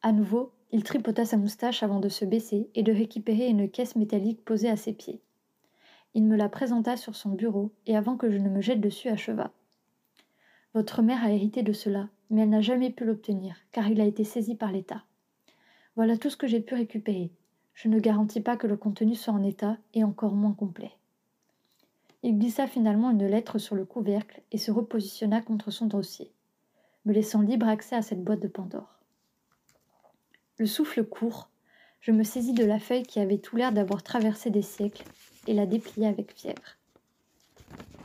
À 0.03 0.13
nouveau, 0.13 0.53
il 0.75 0.83
tripota 0.83 1.25
sa 1.25 1.37
moustache 1.37 1.85
avant 1.85 2.01
de 2.01 2.09
se 2.09 2.25
baisser 2.25 2.69
et 2.75 2.83
de 2.83 2.93
récupérer 2.93 3.47
une 3.47 3.71
caisse 3.71 3.95
métallique 3.95 4.45
posée 4.45 4.69
à 4.69 4.77
ses 4.77 4.93
pieds. 4.93 5.21
Il 6.15 6.25
me 6.25 6.35
la 6.35 6.49
présenta 6.49 6.97
sur 6.97 7.15
son 7.15 7.31
bureau 7.31 7.71
et 7.87 7.97
avant 7.97 8.17
que 8.17 8.29
je 8.29 8.39
ne 8.39 8.49
me 8.49 8.61
jette 8.61 8.81
dessus 8.81 9.09
acheva. 9.09 9.53
Votre 10.75 11.01
mère 11.01 11.23
a 11.23 11.31
hérité 11.31 11.63
de 11.63 11.73
cela, 11.73 12.09
mais 12.29 12.41
elle 12.41 12.51
n'a 12.51 12.61
jamais 12.61 12.91
pu 12.91 13.05
l'obtenir, 13.05 13.55
car 13.71 13.89
il 13.89 14.01
a 14.01 14.05
été 14.05 14.25
saisi 14.25 14.57
par 14.57 14.73
l'État. 14.73 15.05
Voilà 15.95 16.17
tout 16.17 16.29
ce 16.29 16.37
que 16.37 16.49
j'ai 16.49 16.61
pu 16.61 16.75
récupérer, 16.75 17.31
je 17.75 17.87
ne 17.87 18.01
garantis 18.01 18.41
pas 18.41 18.57
que 18.57 18.67
le 18.67 18.77
contenu 18.77 19.15
soit 19.15 19.33
en 19.33 19.45
état 19.45 19.77
et 19.95 20.03
encore 20.03 20.35
moins 20.35 20.55
complet. 20.55 20.91
Il 22.25 22.37
glissa 22.37 22.67
finalement 22.67 23.13
une 23.13 23.29
lettre 23.29 23.59
sur 23.59 23.77
le 23.77 23.85
couvercle 23.85 24.43
et 24.51 24.59
se 24.59 24.73
repositionna 24.73 25.41
contre 25.41 25.71
son 25.71 25.87
dossier, 25.87 26.33
me 27.05 27.13
laissant 27.13 27.43
libre 27.43 27.69
accès 27.69 27.95
à 27.95 28.03
cette 28.03 28.25
boîte 28.25 28.43
de 28.43 28.49
Pandore. 28.49 28.94
Le 30.59 30.67
souffle 30.67 31.05
court, 31.05 31.51
je 32.01 32.13
me 32.13 32.23
saisis 32.23 32.53
de 32.53 32.65
la 32.65 32.79
feuille 32.79 33.03
qui 33.03 33.21
avait 33.21 33.39
tout 33.39 33.57
l'air 33.57 33.73
d'avoir 33.73 34.03
traversé 34.03 34.51
des 34.51 34.63
siècles 34.63 35.05
et 35.47 35.55
la 35.55 35.67
dépliai 35.67 36.07
avec 36.07 36.33
fièvre. 36.33 36.79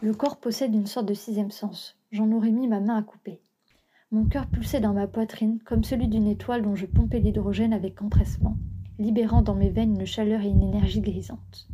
Le 0.02 0.14
corps 0.14 0.38
possède 0.38 0.74
une 0.74 0.88
sorte 0.88 1.08
de 1.08 1.14
sixième 1.14 1.52
sens. 1.52 1.98
J'en 2.12 2.32
aurais 2.32 2.52
mis 2.52 2.68
ma 2.68 2.80
main 2.80 2.98
à 2.98 3.04
couper. 3.04 3.40
Mon 4.12 4.26
cœur 4.26 4.48
pulsait 4.48 4.80
dans 4.80 4.94
ma 4.94 5.06
poitrine 5.06 5.60
comme 5.64 5.84
celui 5.84 6.08
d'une 6.08 6.28
étoile 6.28 6.64
dont 6.64 6.76
je 6.76 6.88
pompais 6.88 7.20
l'hydrogène 7.20 7.74
avec 7.74 8.02
empressement 8.02 8.58
libérant 9.00 9.42
dans 9.42 9.56
mes 9.56 9.70
veines 9.70 9.96
une 9.98 10.06
chaleur 10.06 10.42
et 10.42 10.50
une 10.50 10.62
énergie 10.62 11.02
grisante. 11.02 11.68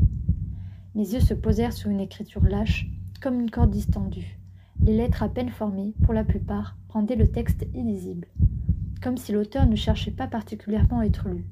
Mes 0.93 1.13
yeux 1.13 1.19
se 1.19 1.33
posèrent 1.33 1.73
sur 1.73 1.89
une 1.89 1.99
écriture 1.99 2.43
lâche, 2.43 2.87
comme 3.21 3.39
une 3.39 3.49
corde 3.49 3.71
distendue. 3.71 4.37
Les 4.79 4.95
lettres 4.95 5.23
à 5.23 5.29
peine 5.29 5.49
formées, 5.49 5.93
pour 6.03 6.13
la 6.13 6.23
plupart, 6.23 6.77
rendaient 6.87 7.15
le 7.15 7.27
texte 7.27 7.65
illisible, 7.73 8.27
comme 9.01 9.17
si 9.17 9.31
l'auteur 9.31 9.65
ne 9.65 9.75
cherchait 9.75 10.11
pas 10.11 10.27
particulièrement 10.27 10.99
à 10.99 11.05
être 11.05 11.27
lu, 11.27 11.45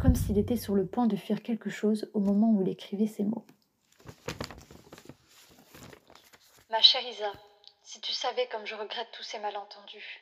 comme 0.00 0.14
s'il 0.14 0.38
était 0.38 0.56
sur 0.56 0.74
le 0.74 0.86
point 0.86 1.06
de 1.06 1.16
fuir 1.16 1.42
quelque 1.42 1.70
chose 1.70 2.10
au 2.14 2.20
moment 2.20 2.50
où 2.50 2.62
il 2.62 2.68
écrivait 2.68 3.06
ces 3.06 3.24
mots. 3.24 3.46
Ma 6.70 6.80
chère 6.82 7.06
Isa, 7.06 7.32
si 7.82 8.00
tu 8.00 8.12
savais 8.12 8.48
comme 8.48 8.66
je 8.66 8.74
regrette 8.74 9.08
tous 9.12 9.22
ces 9.22 9.38
malentendus, 9.38 10.20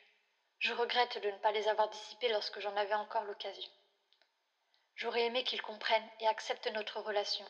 je 0.59 0.73
regrette 0.73 1.21
de 1.21 1.27
ne 1.27 1.37
pas 1.37 1.51
les 1.51 1.67
avoir 1.67 1.89
dissipés 1.89 2.29
lorsque 2.29 2.59
j'en 2.59 2.75
avais 2.77 2.93
encore 2.93 3.23
l'occasion. 3.23 3.71
J'aurais 4.95 5.25
aimé 5.25 5.43
qu'il 5.43 5.61
comprenne 5.61 6.03
et 6.19 6.27
accepte 6.27 6.71
notre 6.73 7.01
relation. 7.01 7.45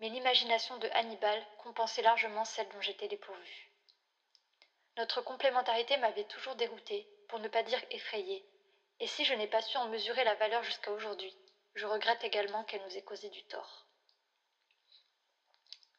Mais 0.00 0.08
l'imagination 0.08 0.78
de 0.78 0.88
Hannibal 0.92 1.42
compensait 1.58 2.02
largement 2.02 2.44
celle 2.44 2.68
dont 2.68 2.80
j'étais 2.80 3.08
dépourvue. 3.08 3.72
Notre 4.96 5.20
complémentarité 5.20 5.96
m'avait 5.98 6.24
toujours 6.24 6.54
déroutée, 6.54 7.06
pour 7.28 7.38
ne 7.40 7.48
pas 7.48 7.62
dire 7.62 7.82
effrayée, 7.90 8.44
et 9.00 9.06
si 9.06 9.24
je 9.24 9.34
n'ai 9.34 9.46
pas 9.46 9.62
su 9.62 9.76
en 9.76 9.88
mesurer 9.88 10.24
la 10.24 10.34
valeur 10.34 10.62
jusqu'à 10.62 10.92
aujourd'hui, 10.92 11.36
je 11.74 11.86
regrette 11.86 12.24
également 12.24 12.64
qu'elle 12.64 12.82
nous 12.82 12.96
ait 12.96 13.04
causé 13.04 13.28
du 13.28 13.44
tort. 13.44 13.86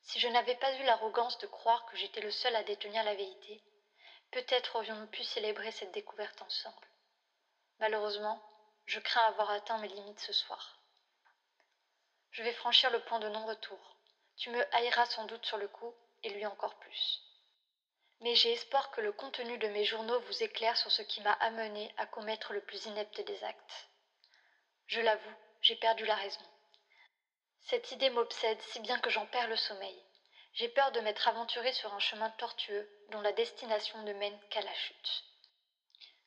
Si 0.02 0.20
je 0.20 0.28
n'avais 0.28 0.56
pas 0.56 0.74
eu 0.80 0.84
l'arrogance 0.84 1.38
de 1.40 1.48
croire 1.48 1.86
que 1.86 1.98
j'étais 1.98 2.22
le 2.22 2.32
seul 2.32 2.56
à 2.56 2.64
détenir 2.64 3.04
la 3.04 3.16
vérité, 3.16 3.62
peut-être 4.32 4.78
aurions-nous 4.78 5.08
pu 5.08 5.24
célébrer 5.24 5.72
cette 5.72 5.92
découverte 5.92 6.42
ensemble. 6.42 6.88
Malheureusement, 7.80 8.42
je 8.86 9.00
crains 9.00 9.26
avoir 9.26 9.52
atteint 9.52 9.78
mes 9.80 9.90
limites 9.90 10.20
ce 10.20 10.34
soir. 10.34 10.80
Je 12.32 12.42
vais 12.42 12.54
franchir 12.54 12.90
le 12.92 13.04
point 13.04 13.20
de 13.20 13.30
non-retour. 13.30 13.98
Tu 14.38 14.50
me 14.50 14.76
haïras 14.76 15.06
sans 15.08 15.26
doute 15.26 15.46
sur 15.46 15.58
le 15.58 15.68
coup, 15.68 15.94
et 16.24 16.30
lui 16.30 16.46
encore 16.46 16.76
plus. 16.80 17.27
Mais 18.22 18.36
j'ai 18.36 18.54
espoir 18.54 18.92
que 18.92 19.02
le 19.02 19.12
contenu 19.12 19.58
de 19.58 19.68
mes 19.68 19.86
journaux 19.86 20.20
vous 20.22 20.44
éclaire 20.44 20.76
sur 20.78 20.92
ce 20.92 21.02
qui 21.04 21.22
m'a 21.22 21.34
amené 21.34 21.94
à 21.98 22.06
commettre 22.06 22.54
le 22.54 22.62
plus 22.62 22.86
inepte 22.86 23.22
des 23.22 23.44
actes. 23.44 23.90
Je 24.88 25.02
l'avoue, 25.02 25.36
j'ai 25.62 25.76
perdu 25.76 26.06
la 26.06 26.16
raison. 26.16 26.46
Cette 27.62 27.92
idée 27.92 28.10
m'obsède 28.10 28.62
si 28.62 28.80
bien 28.80 29.00
que 29.00 29.10
j'en 29.10 29.26
perds 29.26 29.50
le 29.50 29.58
sommeil. 29.58 30.04
J'ai 30.54 30.70
peur 30.70 30.92
de 30.92 31.02
m'être 31.02 31.28
aventuré 31.28 31.72
sur 31.74 31.94
un 31.94 32.00
chemin 32.00 32.30
tortueux 32.32 32.90
dont 33.10 33.22
la 33.22 33.34
destination 33.34 34.02
ne 34.04 34.14
mène 34.14 34.40
qu'à 34.50 34.62
la 34.62 34.74
chute. 34.74 35.24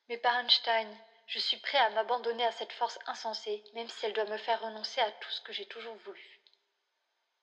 Mais 0.07 0.17
par 0.17 0.37
Einstein, 0.37 0.95
je 1.27 1.39
suis 1.39 1.57
prêt 1.57 1.77
à 1.77 1.89
m'abandonner 1.89 2.45
à 2.45 2.51
cette 2.51 2.71
force 2.73 2.99
insensée, 3.07 3.63
même 3.73 3.89
si 3.89 4.05
elle 4.05 4.13
doit 4.13 4.25
me 4.25 4.37
faire 4.37 4.61
renoncer 4.61 5.01
à 5.01 5.11
tout 5.11 5.31
ce 5.31 5.41
que 5.41 5.51
j'ai 5.51 5.65
toujours 5.65 5.95
voulu. 5.95 6.41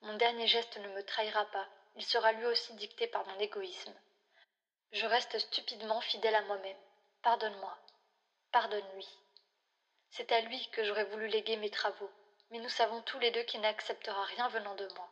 Mon 0.02 0.14
dernier 0.14 0.46
geste 0.46 0.76
ne 0.76 0.88
me 0.90 1.02
trahira 1.02 1.44
pas, 1.46 1.68
il 1.96 2.04
sera 2.04 2.32
lui 2.32 2.46
aussi 2.46 2.72
dicté 2.74 3.06
par 3.06 3.26
mon 3.26 3.38
égoïsme. 3.40 3.94
Je 4.92 5.06
reste 5.06 5.38
stupidement 5.38 6.00
fidèle 6.00 6.34
à 6.34 6.42
moi-même. 6.42 6.76
Pardonne-moi. 7.22 7.76
Pardonne-lui. 8.52 9.06
C'est 10.10 10.32
à 10.32 10.40
lui 10.40 10.68
que 10.70 10.82
j'aurais 10.82 11.04
voulu 11.04 11.28
léguer 11.28 11.56
mes 11.56 11.70
travaux, 11.70 12.10
mais 12.50 12.58
nous 12.58 12.70
savons 12.70 13.02
tous 13.02 13.18
les 13.18 13.30
deux 13.30 13.42
qu'il 13.42 13.60
n'acceptera 13.60 14.24
rien 14.24 14.48
venant 14.48 14.74
de 14.76 14.88
moi. 14.94 15.08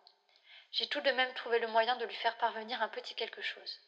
J'ai 0.73 0.89
tout 0.89 1.01
de 1.03 1.11
même 1.11 1.33
trouvé 1.35 1.59
le 1.59 1.69
moyen 1.69 1.97
de 1.97 2.07
lui 2.07 2.15
faire 2.15 2.39
parvenir 2.39 2.81
un 2.81 2.89
petit 2.89 3.15
quelque 3.15 3.43
chose. 3.43 3.81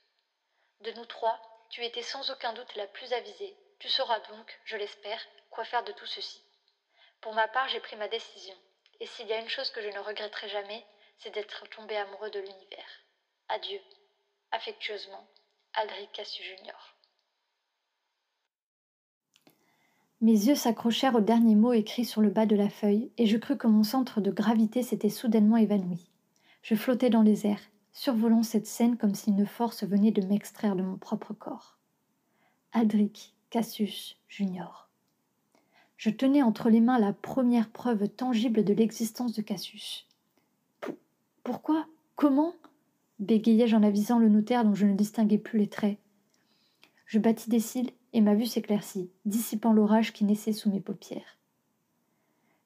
De 0.80 0.92
nous 0.92 1.06
trois, 1.06 1.40
tu 1.70 1.84
étais 1.84 2.02
sans 2.02 2.30
aucun 2.30 2.52
doute 2.52 2.74
la 2.76 2.86
plus 2.86 3.12
avisée, 3.14 3.56
tu 3.78 3.88
sauras 3.88 4.20
donc, 4.20 4.60
je 4.64 4.76
l'espère, 4.76 5.20
quoi 5.50 5.64
faire 5.64 5.84
de 5.84 5.92
tout 5.92 6.06
ceci. 6.06 6.42
Pour 7.22 7.32
ma 7.32 7.48
part, 7.48 7.68
j'ai 7.68 7.80
pris 7.80 7.96
ma 7.96 8.08
décision, 8.08 8.56
et 9.00 9.06
s'il 9.06 9.26
y 9.26 9.32
a 9.32 9.38
une 9.38 9.48
chose 9.48 9.70
que 9.70 9.82
je 9.82 9.88
ne 9.88 9.98
regretterai 9.98 10.48
jamais, 10.50 10.84
c'est 11.18 11.30
d'être 11.30 11.66
tombé 11.70 11.96
amoureux 11.96 12.30
de 12.30 12.40
l'univers. 12.40 13.00
Adieu. 13.48 13.80
Affectueusement, 14.50 15.26
Aldric 15.80 16.10
Cassu 16.12 16.42
Junior. 16.42 16.96
Mes 20.20 20.32
yeux 20.32 20.56
s'accrochèrent 20.56 21.14
au 21.14 21.20
dernier 21.20 21.54
mot 21.54 21.72
écrit 21.72 22.04
sur 22.04 22.20
le 22.20 22.30
bas 22.30 22.46
de 22.46 22.56
la 22.56 22.68
feuille, 22.68 23.12
et 23.16 23.26
je 23.26 23.36
crus 23.36 23.56
que 23.56 23.68
mon 23.68 23.84
centre 23.84 24.20
de 24.20 24.32
gravité 24.32 24.82
s'était 24.82 25.08
soudainement 25.08 25.56
évanoui. 25.56 26.10
Je 26.62 26.74
flottais 26.74 27.10
dans 27.10 27.22
les 27.22 27.46
airs, 27.46 27.62
survolant 27.92 28.42
cette 28.42 28.66
scène 28.66 28.96
comme 28.96 29.14
si 29.14 29.30
une 29.30 29.46
force 29.46 29.84
venait 29.84 30.10
de 30.10 30.26
m'extraire 30.26 30.74
de 30.74 30.82
mon 30.82 30.96
propre 30.96 31.32
corps. 31.32 31.78
Aldric, 32.72 33.34
Cassius 33.50 34.16
Junior. 34.26 34.88
Je 35.96 36.10
tenais 36.10 36.42
entre 36.42 36.70
les 36.70 36.80
mains 36.80 36.98
la 36.98 37.12
première 37.12 37.70
preuve 37.70 38.08
tangible 38.08 38.64
de 38.64 38.74
l'existence 38.74 39.32
de 39.32 39.42
Cassius. 39.42 40.08
pourquoi? 41.44 41.86
Comment? 42.16 42.54
Bégayai-je 43.18 43.76
en 43.76 43.82
avisant 43.82 44.18
le 44.18 44.28
notaire 44.28 44.64
dont 44.64 44.74
je 44.74 44.86
ne 44.86 44.94
distinguais 44.94 45.38
plus 45.38 45.58
les 45.58 45.68
traits. 45.68 45.98
Je 47.06 47.18
battis 47.18 47.50
des 47.50 47.60
cils 47.60 47.90
et 48.12 48.20
ma 48.20 48.34
vue 48.34 48.46
s'éclaircit, 48.46 49.10
dissipant 49.24 49.72
l'orage 49.72 50.12
qui 50.12 50.24
naissait 50.24 50.52
sous 50.52 50.70
mes 50.70 50.80
paupières. 50.80 51.38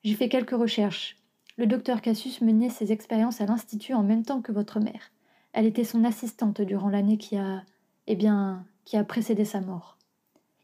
J'ai 0.04 0.14
fait 0.14 0.28
quelques 0.28 0.50
recherches. 0.50 1.16
Le 1.56 1.66
docteur 1.66 2.00
Cassius 2.00 2.40
menait 2.40 2.70
ses 2.70 2.92
expériences 2.92 3.40
à 3.40 3.46
l'Institut 3.46 3.94
en 3.94 4.02
même 4.02 4.24
temps 4.24 4.40
que 4.40 4.52
votre 4.52 4.80
mère. 4.80 5.12
Elle 5.52 5.66
était 5.66 5.84
son 5.84 6.02
assistante 6.04 6.60
durant 6.60 6.88
l'année 6.88 7.18
qui 7.18 7.36
a. 7.36 7.62
eh 8.06 8.16
bien, 8.16 8.64
qui 8.84 8.96
a 8.96 9.04
précédé 9.04 9.44
sa 9.44 9.60
mort. 9.60 9.98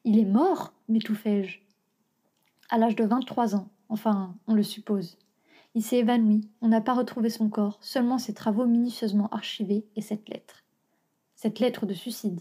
Il 0.04 0.18
est 0.18 0.24
mort 0.24 0.72
m'étouffai-je. 0.88 1.58
À 2.70 2.78
l'âge 2.78 2.96
de 2.96 3.04
vingt-trois 3.04 3.54
ans, 3.54 3.68
enfin, 3.88 4.34
on 4.46 4.54
le 4.54 4.62
suppose. 4.62 5.18
Il 5.74 5.82
s'est 5.82 5.98
évanoui, 5.98 6.48
on 6.60 6.68
n'a 6.68 6.80
pas 6.80 6.94
retrouvé 6.94 7.30
son 7.30 7.48
corps, 7.48 7.78
seulement 7.80 8.18
ses 8.18 8.34
travaux 8.34 8.66
minutieusement 8.66 9.28
archivés 9.30 9.86
et 9.96 10.00
cette 10.00 10.28
lettre. 10.28 10.64
Cette 11.34 11.60
lettre 11.60 11.86
de 11.86 11.94
suicide. 11.94 12.40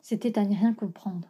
C'était 0.00 0.38
à 0.38 0.44
n'y 0.44 0.56
rien 0.56 0.72
comprendre. 0.72 1.28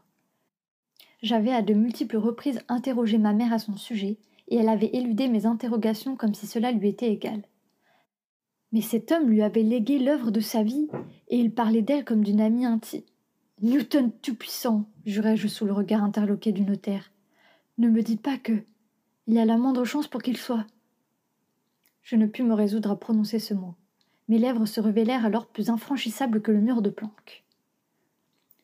J'avais 1.22 1.52
à 1.52 1.62
de 1.62 1.74
multiples 1.74 2.16
reprises 2.16 2.60
interrogé 2.68 3.18
ma 3.18 3.32
mère 3.32 3.52
à 3.52 3.58
son 3.58 3.76
sujet, 3.76 4.18
et 4.46 4.56
elle 4.56 4.68
avait 4.68 4.90
éludé 4.92 5.28
mes 5.28 5.46
interrogations 5.46 6.16
comme 6.16 6.34
si 6.34 6.46
cela 6.46 6.70
lui 6.70 6.88
était 6.88 7.12
égal. 7.12 7.42
Mais 8.72 8.80
cet 8.80 9.10
homme 9.10 9.28
lui 9.28 9.42
avait 9.42 9.62
légué 9.62 9.98
l'œuvre 9.98 10.30
de 10.30 10.40
sa 10.40 10.62
vie, 10.62 10.88
et 11.28 11.38
il 11.38 11.52
parlait 11.52 11.82
d'elle 11.82 12.04
comme 12.04 12.22
d'une 12.22 12.40
amie 12.40 12.64
intime. 12.64 13.02
Newton 13.60 14.12
tout-puissant, 14.22 14.84
jurai-je 15.04 15.48
sous 15.48 15.64
le 15.64 15.72
regard 15.72 16.04
interloqué 16.04 16.52
du 16.52 16.62
notaire. 16.62 17.10
Ne 17.78 17.88
me 17.88 18.02
dites 18.02 18.22
pas 18.22 18.38
que. 18.38 18.62
Il 19.30 19.34
y 19.34 19.40
a 19.40 19.44
la 19.44 19.58
moindre 19.58 19.84
chance 19.84 20.08
pour 20.08 20.22
qu'il 20.22 20.38
soit. 20.38 20.64
Je 22.00 22.16
ne 22.16 22.24
pus 22.24 22.42
me 22.42 22.54
résoudre 22.54 22.90
à 22.90 22.98
prononcer 22.98 23.38
ce 23.38 23.52
mot. 23.52 23.74
Mes 24.28 24.38
lèvres 24.38 24.64
se 24.64 24.80
révélèrent 24.80 25.26
alors 25.26 25.48
plus 25.48 25.68
infranchissables 25.68 26.40
que 26.40 26.50
le 26.50 26.62
mur 26.62 26.80
de 26.80 26.88
planque. 26.88 27.44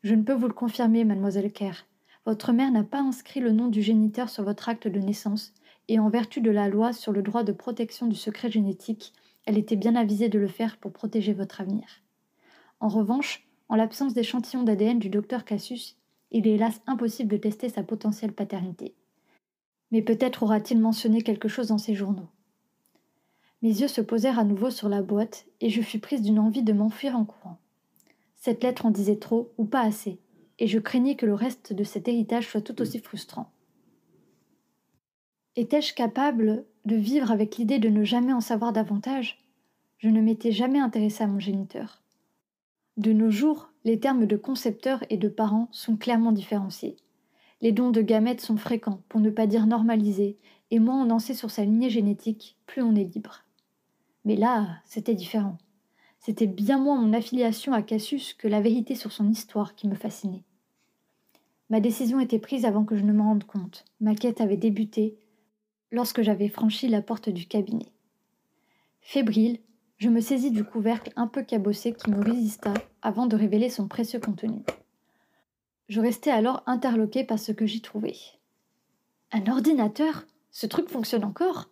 Je 0.02 0.14
ne 0.14 0.23
peux 0.23 0.33
vous 0.33 0.49
le 0.49 0.54
confirmer, 0.54 1.04
mademoiselle 1.04 1.52
Kerr. 1.52 1.85
Votre 2.25 2.54
mère 2.54 2.73
n'a 2.73 2.83
pas 2.83 3.02
inscrit 3.02 3.40
le 3.40 3.52
nom 3.52 3.68
du 3.68 3.83
géniteur 3.83 4.30
sur 4.30 4.42
votre 4.42 4.71
acte 4.71 4.88
de 4.88 5.00
naissance, 5.00 5.52
et 5.88 5.99
en 5.99 6.09
vertu 6.09 6.40
de 6.40 6.50
la 6.50 6.71
loi 6.71 6.94
sur 6.94 7.12
le 7.12 7.21
droit 7.21 7.44
de 7.44 7.52
protection 7.52 8.06
du 8.06 8.16
secret 8.16 8.50
génétique, 8.50 9.12
elle 9.44 9.59
était 9.59 9.76
bien 9.76 9.94
avisée 9.94 10.30
de 10.30 10.38
le 10.38 10.49
faire 10.49 10.78
pour 10.78 10.94
protéger 10.94 11.35
votre 11.35 11.61
avenir. 11.61 11.85
En 12.80 12.88
revanche, 12.88 13.47
en 13.68 13.76
l'absence 13.76 14.14
d'échantillon 14.14 14.62
d'ADN 14.62 14.99
du 14.99 15.11
docteur 15.11 15.44
Cassius, 15.44 15.99
il 16.30 16.47
est 16.47 16.54
hélas 16.54 16.80
impossible 16.87 17.28
de 17.28 17.37
tester 17.37 17.68
sa 17.68 17.83
potentielle 17.83 18.33
paternité. 18.33 18.94
Mais 19.90 20.02
peut-être 20.02 20.42
aura-t-il 20.42 20.80
mentionné 20.80 21.22
quelque 21.22 21.48
chose 21.48 21.68
dans 21.68 21.78
ses 21.78 21.94
journaux. 21.94 22.28
Mes 23.62 23.80
yeux 23.80 23.88
se 23.88 24.00
posèrent 24.00 24.38
à 24.38 24.44
nouveau 24.44 24.70
sur 24.70 24.88
la 24.88 25.02
boîte, 25.02 25.46
et 25.60 25.70
je 25.70 25.80
fus 25.80 25.98
prise 25.98 26.22
d'une 26.22 26.38
envie 26.38 26.62
de 26.62 26.72
m'enfuir 26.72 27.16
en 27.16 27.24
courant. 27.24 27.58
Cette 28.36 28.62
lettre 28.62 28.84
en 28.84 28.90
disait 28.90 29.16
trop, 29.16 29.52
ou 29.56 29.64
pas 29.64 29.80
assez, 29.80 30.18
et 30.58 30.66
je 30.66 30.78
craignais 30.78 31.16
que 31.16 31.26
le 31.26 31.34
reste 31.34 31.72
de 31.72 31.84
cet 31.84 32.08
héritage 32.08 32.48
soit 32.48 32.60
tout 32.60 32.80
aussi 32.82 32.98
frustrant. 32.98 33.50
Étais-je 35.56 35.94
capable 35.94 36.64
de 36.84 36.96
vivre 36.96 37.30
avec 37.30 37.56
l'idée 37.56 37.78
de 37.78 37.88
ne 37.88 38.04
jamais 38.04 38.32
en 38.32 38.40
savoir 38.40 38.72
davantage? 38.72 39.42
Je 39.98 40.08
ne 40.08 40.20
m'étais 40.20 40.52
jamais 40.52 40.80
intéressée 40.80 41.24
à 41.24 41.26
mon 41.26 41.38
géniteur. 41.38 42.02
De 42.96 43.12
nos 43.12 43.30
jours, 43.30 43.70
les 43.84 43.98
termes 43.98 44.26
de 44.26 44.36
concepteur 44.36 45.02
et 45.10 45.16
de 45.16 45.28
parent 45.28 45.68
sont 45.72 45.96
clairement 45.96 46.32
différenciés. 46.32 46.96
Les 47.64 47.73
dons 47.73 47.90
de 47.90 48.02
gamètes 48.02 48.42
sont 48.42 48.59
fréquents, 48.59 49.00
pour 49.09 49.23
ne 49.23 49.30
pas 49.30 49.47
dire 49.47 49.66
normalisés, 49.66 50.37
et 50.71 50.78
moins 50.78 51.02
on 51.02 51.09
en 51.09 51.18
sait 51.18 51.33
sur 51.33 51.50
sa 51.50 51.64
lignée 51.64 51.88
génétique, 51.88 52.59
plus 52.66 52.83
on 52.83 52.94
est 52.94 53.14
libre. 53.14 53.44
Mais 54.26 54.37
là, 54.37 54.83
c'était 54.85 55.14
différent. 55.14 55.56
C'était 56.18 56.47
bien 56.47 56.76
moins 56.76 57.00
mon 57.00 57.14
affiliation 57.14 57.73
à 57.73 57.80
Cassius 57.80 58.35
que 58.35 58.49
la 58.49 58.61
vérité 58.61 58.94
sur 58.94 59.12
son 59.12 59.30
histoire 59.30 59.75
qui 59.76 59.88
me 59.88 59.94
fascinait. 59.94 60.44
Ma 61.71 61.80
décision 61.80 62.21
était 62.21 62.38
prise 62.38 62.66
avant 62.66 62.85
que 62.85 62.97
je 62.97 63.02
ne 63.02 63.14
me 63.14 63.23
rende 63.23 63.44
compte. 63.44 63.87
Ma 63.99 64.14
quête 64.14 64.42
avait 64.42 64.59
débuté 64.59 65.16
lorsque 65.90 66.21
j'avais 66.21 66.50
franchi 66.50 66.87
la 66.88 67.00
porte 67.00 67.30
du 67.30 67.47
cabinet. 67.47 67.88
Fébrile, 69.00 69.59
je 69.97 70.11
me 70.11 70.21
saisis 70.21 70.50
du 70.50 70.64
couvercle 70.64 71.14
un 71.16 71.28
peu 71.28 71.42
cabossé 71.42 71.94
qui 71.94 72.11
me 72.11 72.23
résista 72.23 72.75
avant 73.00 73.26
de 73.26 73.37
révéler 73.37 73.71
son 73.71 73.88
précieux 73.88 74.21
contenu. 74.21 74.61
Je 75.88 76.00
restais 76.00 76.30
alors 76.30 76.62
interloqué 76.66 77.24
par 77.24 77.38
ce 77.38 77.52
que 77.52 77.66
j'y 77.66 77.80
trouvais. 77.80 78.16
Un 79.32 79.46
ordinateur? 79.50 80.24
Ce 80.50 80.66
truc 80.66 80.88
fonctionne 80.88 81.24
encore? 81.24 81.68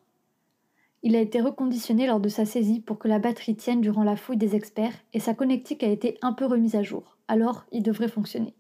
Il 1.03 1.17
a 1.17 1.21
été 1.21 1.41
reconditionné 1.41 2.07
lors 2.07 2.21
de 2.21 2.29
sa 2.29 2.45
saisie 2.45 2.81
pour 2.81 2.99
que 2.99 3.09
la 3.09 3.19
batterie 3.19 3.57
tienne 3.57 3.81
durant 3.81 4.05
la 4.05 4.17
fouille 4.17 4.37
des 4.37 4.55
experts 4.55 4.95
et 5.13 5.21
sa 5.21 5.35
connectique 5.35 5.83
a 5.83 5.89
été 5.89 6.19
un 6.23 6.33
peu 6.33 6.47
remise 6.47 6.77
à 6.77 6.83
jour. 6.83 7.17
Alors, 7.29 7.65
il 7.73 7.83
devrait 7.83 8.09
fonctionner. 8.09 8.55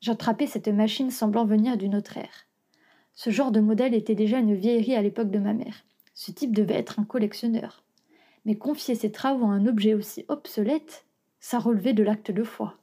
J'attrapais 0.00 0.46
cette 0.46 0.68
machine 0.68 1.10
semblant 1.10 1.44
venir 1.44 1.76
d'une 1.76 1.94
autre 1.94 2.16
ère. 2.16 2.46
Ce 3.14 3.30
genre 3.30 3.52
de 3.52 3.60
modèle 3.60 3.94
était 3.94 4.14
déjà 4.14 4.38
une 4.38 4.54
vieillerie 4.54 4.94
à 4.94 5.02
l'époque 5.02 5.30
de 5.30 5.38
ma 5.38 5.52
mère. 5.52 5.84
Ce 6.14 6.30
type 6.30 6.54
devait 6.54 6.74
être 6.74 6.98
un 6.98 7.04
collectionneur 7.04 7.82
mais 8.44 8.56
confier 8.56 8.94
ses 8.94 9.12
travaux 9.12 9.46
à 9.46 9.50
un 9.50 9.66
objet 9.66 9.94
aussi 9.94 10.24
obsolète, 10.28 11.06
ça 11.40 11.58
relevait 11.58 11.92
de 11.92 12.02
l'acte 12.02 12.30
de 12.30 12.42
foi. 12.42 12.76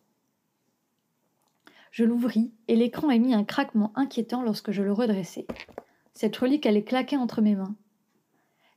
Je 1.99 2.05
l'ouvris, 2.05 2.53
et 2.69 2.77
l'écran 2.77 3.09
émit 3.09 3.33
un 3.33 3.43
craquement 3.43 3.91
inquiétant 3.93 4.41
lorsque 4.41 4.71
je 4.71 4.81
le 4.81 4.93
redressai. 4.93 5.45
Cette 6.13 6.37
relique 6.37 6.65
allait 6.65 6.85
claquer 6.85 7.17
entre 7.17 7.41
mes 7.41 7.55
mains. 7.55 7.75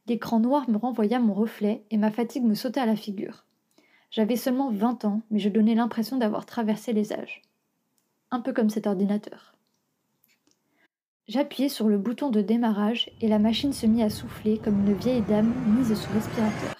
L'écran 0.08 0.40
noir 0.40 0.68
me 0.68 0.76
renvoya 0.76 1.20
mon 1.20 1.32
reflet, 1.32 1.84
et 1.92 1.98
ma 1.98 2.10
fatigue 2.10 2.42
me 2.42 2.56
sauta 2.56 2.82
à 2.82 2.86
la 2.86 2.96
figure. 2.96 3.44
J'avais 4.10 4.34
seulement 4.34 4.72
vingt 4.72 5.04
ans, 5.04 5.22
mais 5.30 5.38
je 5.38 5.50
donnais 5.50 5.76
l'impression 5.76 6.16
d'avoir 6.16 6.46
traversé 6.46 6.92
les 6.92 7.12
âges. 7.12 7.42
Un 8.32 8.40
peu 8.40 8.52
comme 8.52 8.70
cet 8.70 8.88
ordinateur. 8.88 9.54
J'appuyai 11.28 11.68
sur 11.68 11.86
le 11.86 11.98
bouton 11.98 12.30
de 12.30 12.40
démarrage 12.40 13.08
et 13.20 13.28
la 13.28 13.38
machine 13.38 13.72
se 13.72 13.86
mit 13.86 14.02
à 14.02 14.10
souffler 14.10 14.58
comme 14.58 14.84
une 14.84 14.94
vieille 14.94 15.22
dame 15.22 15.54
mise 15.76 15.94
sous 15.94 16.12
respirateur. 16.12 16.74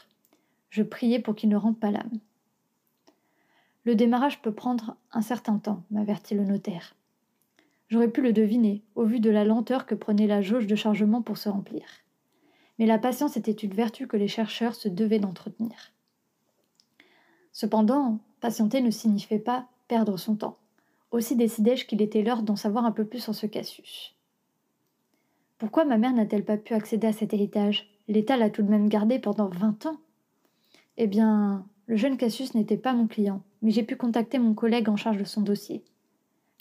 Je 0.70 0.82
priai 0.82 1.20
pour 1.20 1.36
qu'il 1.36 1.50
ne 1.50 1.56
rende 1.56 1.78
pas 1.78 1.92
l'âme. 1.92 2.18
Le 3.84 3.94
démarrage 3.96 4.40
peut 4.42 4.54
prendre 4.54 4.96
un 5.10 5.22
certain 5.22 5.58
temps, 5.58 5.82
m'avertit 5.90 6.34
le 6.34 6.44
notaire. 6.44 6.94
J'aurais 7.88 8.10
pu 8.10 8.22
le 8.22 8.32
deviner, 8.32 8.82
au 8.94 9.04
vu 9.04 9.20
de 9.20 9.28
la 9.28 9.44
lenteur 9.44 9.86
que 9.86 9.94
prenait 9.94 10.26
la 10.26 10.40
jauge 10.40 10.66
de 10.66 10.76
chargement 10.76 11.20
pour 11.20 11.36
se 11.36 11.48
remplir. 11.48 11.84
Mais 12.78 12.86
la 12.86 12.98
patience 12.98 13.36
était 13.36 13.50
une 13.50 13.74
vertu 13.74 14.06
que 14.06 14.16
les 14.16 14.28
chercheurs 14.28 14.74
se 14.74 14.88
devaient 14.88 15.18
d'entretenir. 15.18 15.92
Cependant, 17.52 18.20
patienter 18.40 18.80
ne 18.80 18.90
signifiait 18.90 19.38
pas 19.38 19.68
perdre 19.88 20.16
son 20.16 20.36
temps. 20.36 20.58
Aussi 21.10 21.36
décidai-je 21.36 21.84
qu'il 21.84 22.00
était 22.00 22.22
l'heure 22.22 22.42
d'en 22.42 22.56
savoir 22.56 22.86
un 22.86 22.92
peu 22.92 23.04
plus 23.04 23.20
sur 23.20 23.34
ce 23.34 23.46
Cassius. 23.46 24.16
Pourquoi 25.58 25.84
ma 25.84 25.98
mère 25.98 26.14
n'a-t-elle 26.14 26.44
pas 26.44 26.56
pu 26.56 26.72
accéder 26.72 27.08
à 27.08 27.12
cet 27.12 27.34
héritage? 27.34 27.90
L'État 28.08 28.36
l'a 28.36 28.48
tout 28.48 28.62
de 28.62 28.70
même 28.70 28.88
gardé 28.88 29.18
pendant 29.18 29.48
vingt 29.48 29.84
ans? 29.86 29.98
Eh 30.96 31.06
bien, 31.06 31.66
le 31.86 31.96
jeune 31.96 32.16
Cassius 32.16 32.54
n'était 32.54 32.76
pas 32.76 32.92
mon 32.92 33.06
client, 33.06 33.42
mais 33.60 33.70
j'ai 33.70 33.82
pu 33.82 33.96
contacter 33.96 34.38
mon 34.38 34.54
collègue 34.54 34.88
en 34.88 34.96
charge 34.96 35.18
de 35.18 35.24
son 35.24 35.40
dossier. 35.40 35.84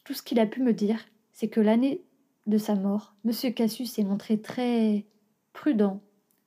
Tout 0.04 0.14
ce 0.14 0.24
qu'il 0.24 0.40
a 0.40 0.46
pu 0.46 0.62
me 0.62 0.74
dire, 0.74 1.00
c'est 1.32 1.48
que 1.48 1.62
l'année 1.62 2.02
de 2.48 2.58
sa 2.58 2.76
mort, 2.76 3.16
M. 3.24 3.54
Cassius 3.54 3.92
s'est 3.92 4.04
montré 4.04 4.40
très 4.40 5.06
prudent, 5.54 6.02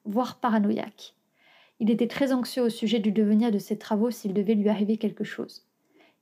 voire 0.05 0.41
paranoïaque. 0.41 1.15
Il 1.81 1.91
était 1.91 2.09
très 2.09 2.33
anxieux 2.33 2.63
au 2.63 2.69
sujet 2.69 2.99
du 2.99 3.13
devenir 3.13 3.51
de 3.51 3.59
ses 3.59 3.79
travaux 3.79 4.11
s'il 4.11 4.35
devait 4.35 4.55
lui 4.55 4.69
arriver 4.69 4.97
quelque 4.97 5.25
chose. 5.25 5.67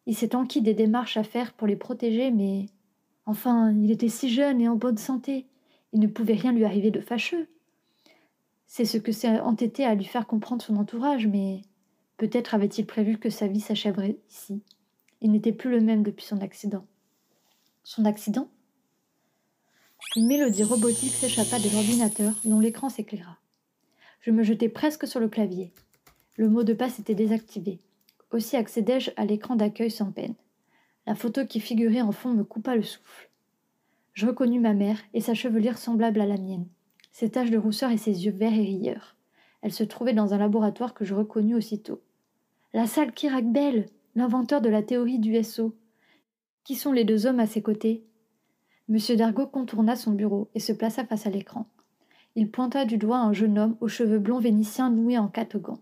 Il 0.06 0.16
s'est 0.16 0.34
enquis 0.34 0.62
des 0.62 0.74
démarches 0.74 1.16
à 1.16 1.24
faire 1.24 1.52
pour 1.52 1.66
les 1.66 1.76
protéger, 1.76 2.30
mais 2.30 2.66
enfin, 3.26 3.72
il 3.72 3.90
était 3.90 4.08
si 4.08 4.28
jeune 4.28 4.60
et 4.60 4.68
en 4.68 4.76
bonne 4.76 4.98
santé. 4.98 5.46
Il 5.92 6.00
ne 6.00 6.06
pouvait 6.06 6.34
rien 6.34 6.52
lui 6.52 6.64
arriver 6.64 6.90
de 6.90 7.00
fâcheux. 7.00 7.48
C'est 8.66 8.84
ce 8.84 8.98
que 8.98 9.12
s'est 9.12 9.40
entêté 9.40 9.84
à 9.84 9.94
lui 9.94 10.04
faire 10.04 10.26
comprendre 10.26 10.62
son 10.62 10.76
entourage, 10.76 11.26
mais 11.26 11.62
peut-être 12.16 12.54
avait-il 12.54 12.86
prévu 12.86 13.18
que 13.18 13.30
sa 13.30 13.46
vie 13.46 13.60
s'achèverait 13.60 14.18
ici. 14.30 14.62
Il 15.20 15.30
n'était 15.30 15.52
plus 15.52 15.70
le 15.70 15.80
même 15.80 16.02
depuis 16.02 16.24
son 16.24 16.40
accident. 16.40 16.86
Son 17.84 18.04
accident? 18.04 18.48
Une 20.16 20.26
mélodie 20.26 20.64
robotique 20.64 21.12
s'échappa 21.12 21.58
de 21.58 21.70
l'ordinateur 21.72 22.34
dont 22.44 22.60
l'écran 22.60 22.88
s'éclaira. 22.88 23.38
Je 24.20 24.30
me 24.30 24.42
jetai 24.42 24.68
presque 24.68 25.06
sur 25.06 25.20
le 25.20 25.28
clavier. 25.28 25.72
Le 26.36 26.48
mot 26.48 26.64
de 26.64 26.74
passe 26.74 26.98
était 26.98 27.14
désactivé. 27.14 27.80
Aussi 28.30 28.56
accédai-je 28.56 29.10
à 29.16 29.24
l'écran 29.24 29.56
d'accueil 29.56 29.90
sans 29.90 30.12
peine. 30.12 30.34
La 31.06 31.14
photo 31.14 31.46
qui 31.46 31.60
figurait 31.60 32.00
en 32.00 32.12
fond 32.12 32.32
me 32.32 32.44
coupa 32.44 32.76
le 32.76 32.82
souffle. 32.82 33.30
Je 34.14 34.26
reconnus 34.26 34.60
ma 34.60 34.74
mère 34.74 34.98
et 35.14 35.20
sa 35.20 35.34
chevelure 35.34 35.78
semblable 35.78 36.20
à 36.20 36.26
la 36.26 36.36
mienne, 36.36 36.66
ses 37.12 37.30
taches 37.30 37.50
de 37.50 37.58
rousseur 37.58 37.90
et 37.90 37.96
ses 37.96 38.24
yeux 38.24 38.32
verts 38.32 38.52
et 38.52 38.64
rieurs. 38.64 39.11
Elle 39.62 39.72
se 39.72 39.84
trouvait 39.84 40.12
dans 40.12 40.34
un 40.34 40.38
laboratoire 40.38 40.92
que 40.92 41.04
je 41.04 41.14
reconnus 41.14 41.56
aussitôt. 41.56 42.00
La 42.74 42.86
salle 42.86 43.12
Kirak 43.12 43.46
Bell, 43.46 43.86
l'inventeur 44.14 44.60
de 44.60 44.68
la 44.68 44.82
théorie 44.82 45.18
du 45.18 45.42
SO. 45.42 45.74
Qui 46.64 46.74
sont 46.74 46.92
les 46.92 47.04
deux 47.04 47.26
hommes 47.26 47.40
à 47.40 47.46
ses 47.46 47.62
côtés? 47.62 48.04
Monsieur 48.88 49.16
Dargaud 49.16 49.46
contourna 49.46 49.96
son 49.96 50.12
bureau 50.12 50.48
et 50.54 50.60
se 50.60 50.72
plaça 50.72 51.04
face 51.04 51.26
à 51.26 51.30
l'écran. 51.30 51.66
Il 52.34 52.50
pointa 52.50 52.84
du 52.84 52.98
doigt 52.98 53.18
un 53.18 53.32
jeune 53.32 53.58
homme 53.58 53.76
aux 53.80 53.88
cheveux 53.88 54.18
blonds 54.18 54.40
vénitiens 54.40 54.90
noués 54.90 55.18
en 55.18 55.28
catogan. 55.28 55.78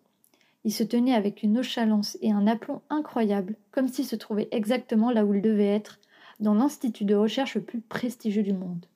Il 0.64 0.72
se 0.72 0.84
tenait 0.84 1.14
avec 1.14 1.42
une 1.42 1.54
nonchalance 1.54 2.18
et 2.20 2.32
un 2.32 2.46
aplomb 2.46 2.82
incroyable, 2.90 3.56
comme 3.70 3.88
s'il 3.88 4.04
se 4.04 4.16
trouvait 4.16 4.48
exactement 4.50 5.10
là 5.10 5.24
où 5.24 5.34
il 5.34 5.40
devait 5.40 5.66
être, 5.66 5.98
dans 6.38 6.54
l'institut 6.54 7.04
de 7.04 7.14
recherche 7.14 7.54
le 7.54 7.62
plus 7.62 7.80
prestigieux 7.80 8.42
du 8.42 8.52
monde. 8.52 8.86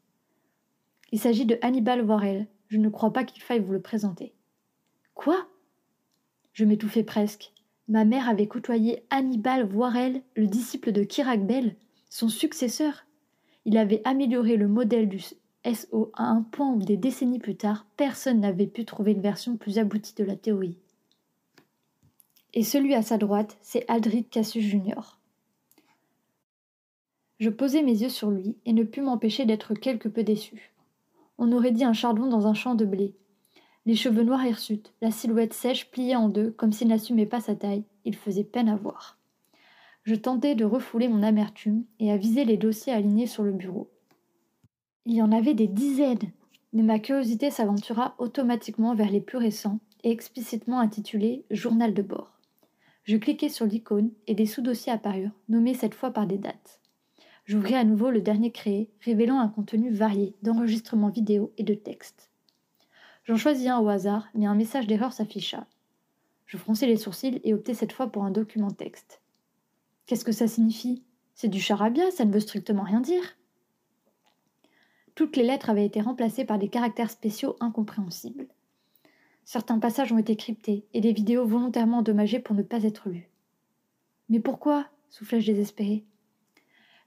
Il 1.12 1.18
s'agit 1.18 1.46
de 1.46 1.58
Hannibal 1.62 2.04
Warel. 2.04 2.46
Je 2.68 2.78
ne 2.78 2.88
crois 2.88 3.12
pas 3.12 3.24
qu'il 3.24 3.42
faille 3.42 3.60
vous 3.60 3.72
le 3.72 3.80
présenter. 3.80 4.34
Quoi? 5.14 5.46
Je 6.52 6.64
m'étouffai 6.64 7.02
presque. 7.02 7.52
Ma 7.88 8.04
mère 8.04 8.28
avait 8.28 8.46
côtoyé 8.46 9.04
Hannibal 9.10 9.72
Warel, 9.74 10.22
le 10.36 10.46
disciple 10.46 10.92
de 10.92 11.02
Kirak 11.02 11.46
Bell, 11.46 11.76
son 12.08 12.28
successeur. 12.28 13.04
Il 13.64 13.76
avait 13.76 14.02
amélioré 14.04 14.56
le 14.56 14.68
modèle 14.68 15.08
du 15.08 15.20
SO 15.20 16.10
à 16.14 16.24
un 16.24 16.42
point 16.42 16.72
où 16.72 16.78
des 16.78 16.96
décennies 16.96 17.38
plus 17.38 17.56
tard, 17.56 17.86
personne 17.96 18.40
n'avait 18.40 18.66
pu 18.66 18.84
trouver 18.84 19.12
une 19.12 19.20
version 19.20 19.56
plus 19.56 19.78
aboutie 19.78 20.14
de 20.14 20.24
la 20.24 20.36
théorie. 20.36 20.78
Et 22.52 22.62
celui 22.62 22.94
à 22.94 23.02
sa 23.02 23.18
droite, 23.18 23.56
c'est 23.62 23.84
Aldrich 23.88 24.30
Cassius 24.30 24.64
Jr. 24.64 25.18
Je 27.40 27.50
posai 27.50 27.82
mes 27.82 28.02
yeux 28.02 28.08
sur 28.08 28.30
lui 28.30 28.56
et 28.64 28.72
ne 28.72 28.84
pus 28.84 29.00
m'empêcher 29.00 29.44
d'être 29.44 29.74
quelque 29.74 30.08
peu 30.08 30.22
déçu. 30.22 30.72
On 31.36 31.50
aurait 31.50 31.72
dit 31.72 31.84
un 31.84 31.92
chardon 31.92 32.26
dans 32.26 32.46
un 32.46 32.54
champ 32.54 32.74
de 32.74 32.84
blé. 32.84 33.14
Les 33.86 33.96
cheveux 33.96 34.22
noirs 34.22 34.46
hirsutes, 34.46 34.94
la 35.02 35.10
silhouette 35.10 35.52
sèche 35.52 35.90
pliée 35.90 36.16
en 36.16 36.30
deux, 36.30 36.52
comme 36.52 36.72
s'il 36.72 36.88
n'assumait 36.88 37.26
pas 37.26 37.40
sa 37.40 37.54
taille, 37.54 37.84
il 38.06 38.16
faisait 38.16 38.42
peine 38.42 38.70
à 38.70 38.76
voir. 38.76 39.18
Je 40.04 40.14
tentais 40.14 40.54
de 40.54 40.64
refouler 40.64 41.06
mon 41.06 41.22
amertume 41.22 41.84
et 42.00 42.10
à 42.10 42.16
viser 42.16 42.46
les 42.46 42.56
dossiers 42.56 42.94
alignés 42.94 43.26
sur 43.26 43.42
le 43.42 43.52
bureau. 43.52 43.90
Il 45.04 45.14
y 45.14 45.20
en 45.20 45.32
avait 45.32 45.52
des 45.52 45.66
dizaines, 45.66 46.32
mais 46.72 46.82
ma 46.82 46.98
curiosité 46.98 47.50
s'aventura 47.50 48.14
automatiquement 48.18 48.94
vers 48.94 49.10
les 49.10 49.20
plus 49.20 49.36
récents 49.36 49.80
et 50.02 50.10
explicitement 50.10 50.80
intitulés 50.80 51.44
Journal 51.50 51.92
de 51.92 52.02
bord. 52.02 52.38
Je 53.04 53.18
cliquai 53.18 53.50
sur 53.50 53.66
l'icône 53.66 54.12
et 54.26 54.34
des 54.34 54.46
sous-dossiers 54.46 54.94
apparurent, 54.94 55.38
nommés 55.50 55.74
cette 55.74 55.94
fois 55.94 56.10
par 56.10 56.26
des 56.26 56.38
dates. 56.38 56.80
J'ouvris 57.44 57.74
à 57.74 57.84
nouveau 57.84 58.10
le 58.10 58.22
dernier 58.22 58.50
créé, 58.50 58.90
révélant 59.00 59.40
un 59.40 59.48
contenu 59.48 59.90
varié 59.90 60.34
d'enregistrements 60.42 61.10
vidéo 61.10 61.52
et 61.58 61.64
de 61.64 61.74
texte. 61.74 62.30
J'en 63.24 63.36
choisis 63.36 63.68
un 63.68 63.80
au 63.80 63.88
hasard, 63.88 64.28
mais 64.34 64.46
un 64.46 64.54
message 64.54 64.86
d'erreur 64.86 65.12
s'afficha. 65.12 65.66
Je 66.46 66.58
fronçai 66.58 66.86
les 66.86 66.96
sourcils 66.96 67.40
et 67.42 67.54
optai 67.54 67.72
cette 67.72 67.92
fois 67.92 68.08
pour 68.08 68.24
un 68.24 68.30
document 68.30 68.70
texte. 68.70 69.22
Qu'est-ce 70.06 70.24
que 70.24 70.32
ça 70.32 70.46
signifie? 70.46 71.02
C'est 71.34 71.48
du 71.48 71.60
charabia, 71.60 72.10
ça 72.10 72.26
ne 72.26 72.32
veut 72.32 72.40
strictement 72.40 72.82
rien 72.82 73.00
dire. 73.00 73.36
Toutes 75.14 75.36
les 75.36 75.42
lettres 75.42 75.70
avaient 75.70 75.86
été 75.86 76.00
remplacées 76.00 76.44
par 76.44 76.58
des 76.58 76.68
caractères 76.68 77.10
spéciaux 77.10 77.56
incompréhensibles. 77.60 78.46
Certains 79.44 79.78
passages 79.78 80.12
ont 80.12 80.18
été 80.18 80.36
cryptés 80.36 80.84
et 80.92 81.00
des 81.00 81.12
vidéos 81.12 81.46
volontairement 81.46 81.98
endommagées 81.98 82.40
pour 82.40 82.54
ne 82.54 82.62
pas 82.62 82.82
être 82.82 83.08
lues. 83.08 83.28
Mais 84.28 84.40
pourquoi? 84.40 84.86
soufflai-je 85.08 85.52
désespéré. 85.52 86.04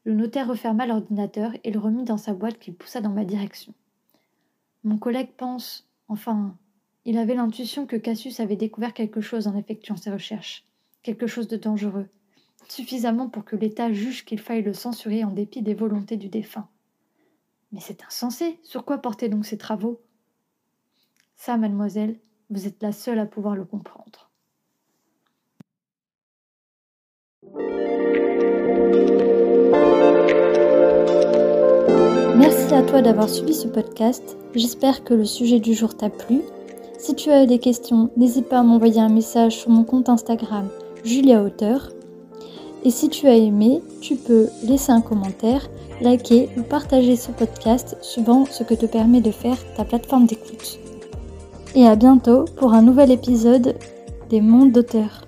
Le 0.04 0.14
notaire 0.14 0.48
referma 0.48 0.86
l'ordinateur 0.86 1.52
et 1.64 1.72
le 1.72 1.80
remit 1.80 2.06
dans 2.06 2.18
sa 2.18 2.34
boîte 2.34 2.60
qu'il 2.60 2.74
poussa 2.74 3.02
dans 3.02 3.12
ma 3.12 3.26
direction. 3.26 3.74
Mon 4.84 4.98
collègue 4.98 5.32
pense, 5.36 5.87
enfin, 6.08 6.58
il 7.06 7.17
avait 7.17 7.36
l'intuition 7.36 7.86
que 7.86 7.96
Cassius 7.96 8.39
avait 8.39 8.56
découvert 8.56 8.93
quelque 8.93 9.22
chose 9.22 9.48
en 9.48 9.56
effectuant 9.56 9.96
ses 9.96 10.12
recherches, 10.12 10.65
quelque 11.04 11.28
chose 11.28 11.48
de 11.48 11.58
dangereux, 11.58 12.08
suffisamment 12.67 13.30
pour 13.30 13.46
que 13.46 13.56
l'État 13.56 13.91
juge 13.93 14.26
qu'il 14.26 14.39
faille 14.39 14.63
le 14.63 14.74
censurer 14.74 15.24
en 15.24 15.32
dépit 15.32 15.62
des 15.62 15.74
volontés 15.74 16.17
du 16.17 16.30
défunt. 16.30 16.67
Mais 17.72 17.80
c'est 17.80 18.04
insensé. 18.04 18.60
Sur 18.63 18.86
quoi 18.86 18.98
portaient 18.98 19.30
donc 19.30 19.46
ces 19.46 19.58
travaux? 19.58 20.02
Ça, 21.36 21.58
mademoiselle, 21.58 22.20
vous 22.50 22.67
êtes 22.67 22.82
la 22.82 22.91
seule 22.91 23.20
à 23.20 23.26
pouvoir 23.26 23.56
le 23.56 23.65
comprendre. 23.65 24.27
Toi 32.88 33.02
d'avoir 33.02 33.28
suivi 33.28 33.54
ce 33.54 33.67
podcast. 33.67 34.38
J'espère 34.56 35.04
que 35.04 35.13
le 35.13 35.26
sujet 35.26 35.60
du 35.60 35.73
jour 35.73 35.97
t'a 35.97 36.10
plu. 36.10 36.41
Si 36.97 37.15
tu 37.15 37.30
as 37.30 37.45
des 37.45 37.60
questions, 37.60 38.10
n'hésite 38.15 38.47
pas 38.47 38.60
à 38.60 38.63
m'envoyer 38.63 39.02
un 39.02 39.10
message 39.10 39.58
sur 39.58 39.69
mon 39.69 39.84
compte 39.84 40.08
Instagram 40.08 40.69
Julia 41.04 41.43
Auteur. 41.43 41.89
Et 42.86 42.89
si 42.89 43.10
tu 43.10 43.28
as 43.28 43.36
aimé, 43.36 43.82
tu 44.00 44.15
peux 44.15 44.47
laisser 44.63 44.93
un 44.93 45.02
commentaire, 45.02 45.67
liker 46.00 46.50
ou 46.58 46.62
partager 46.62 47.17
ce 47.17 47.32
podcast 47.32 47.97
suivant 48.02 48.45
ce 48.45 48.63
que 48.63 48.73
te 48.73 48.86
permet 48.86 49.19
de 49.19 49.32
faire 49.32 49.58
ta 49.76 49.84
plateforme 49.84 50.26
d'écoute. 50.26 50.80
Et 51.76 51.86
à 51.86 51.97
bientôt 51.97 52.45
pour 52.56 52.73
un 52.73 52.82
nouvel 52.82 53.12
épisode 53.12 53.76
des 54.30 54.39
mondes 54.39 54.71
d'auteurs. 54.71 55.27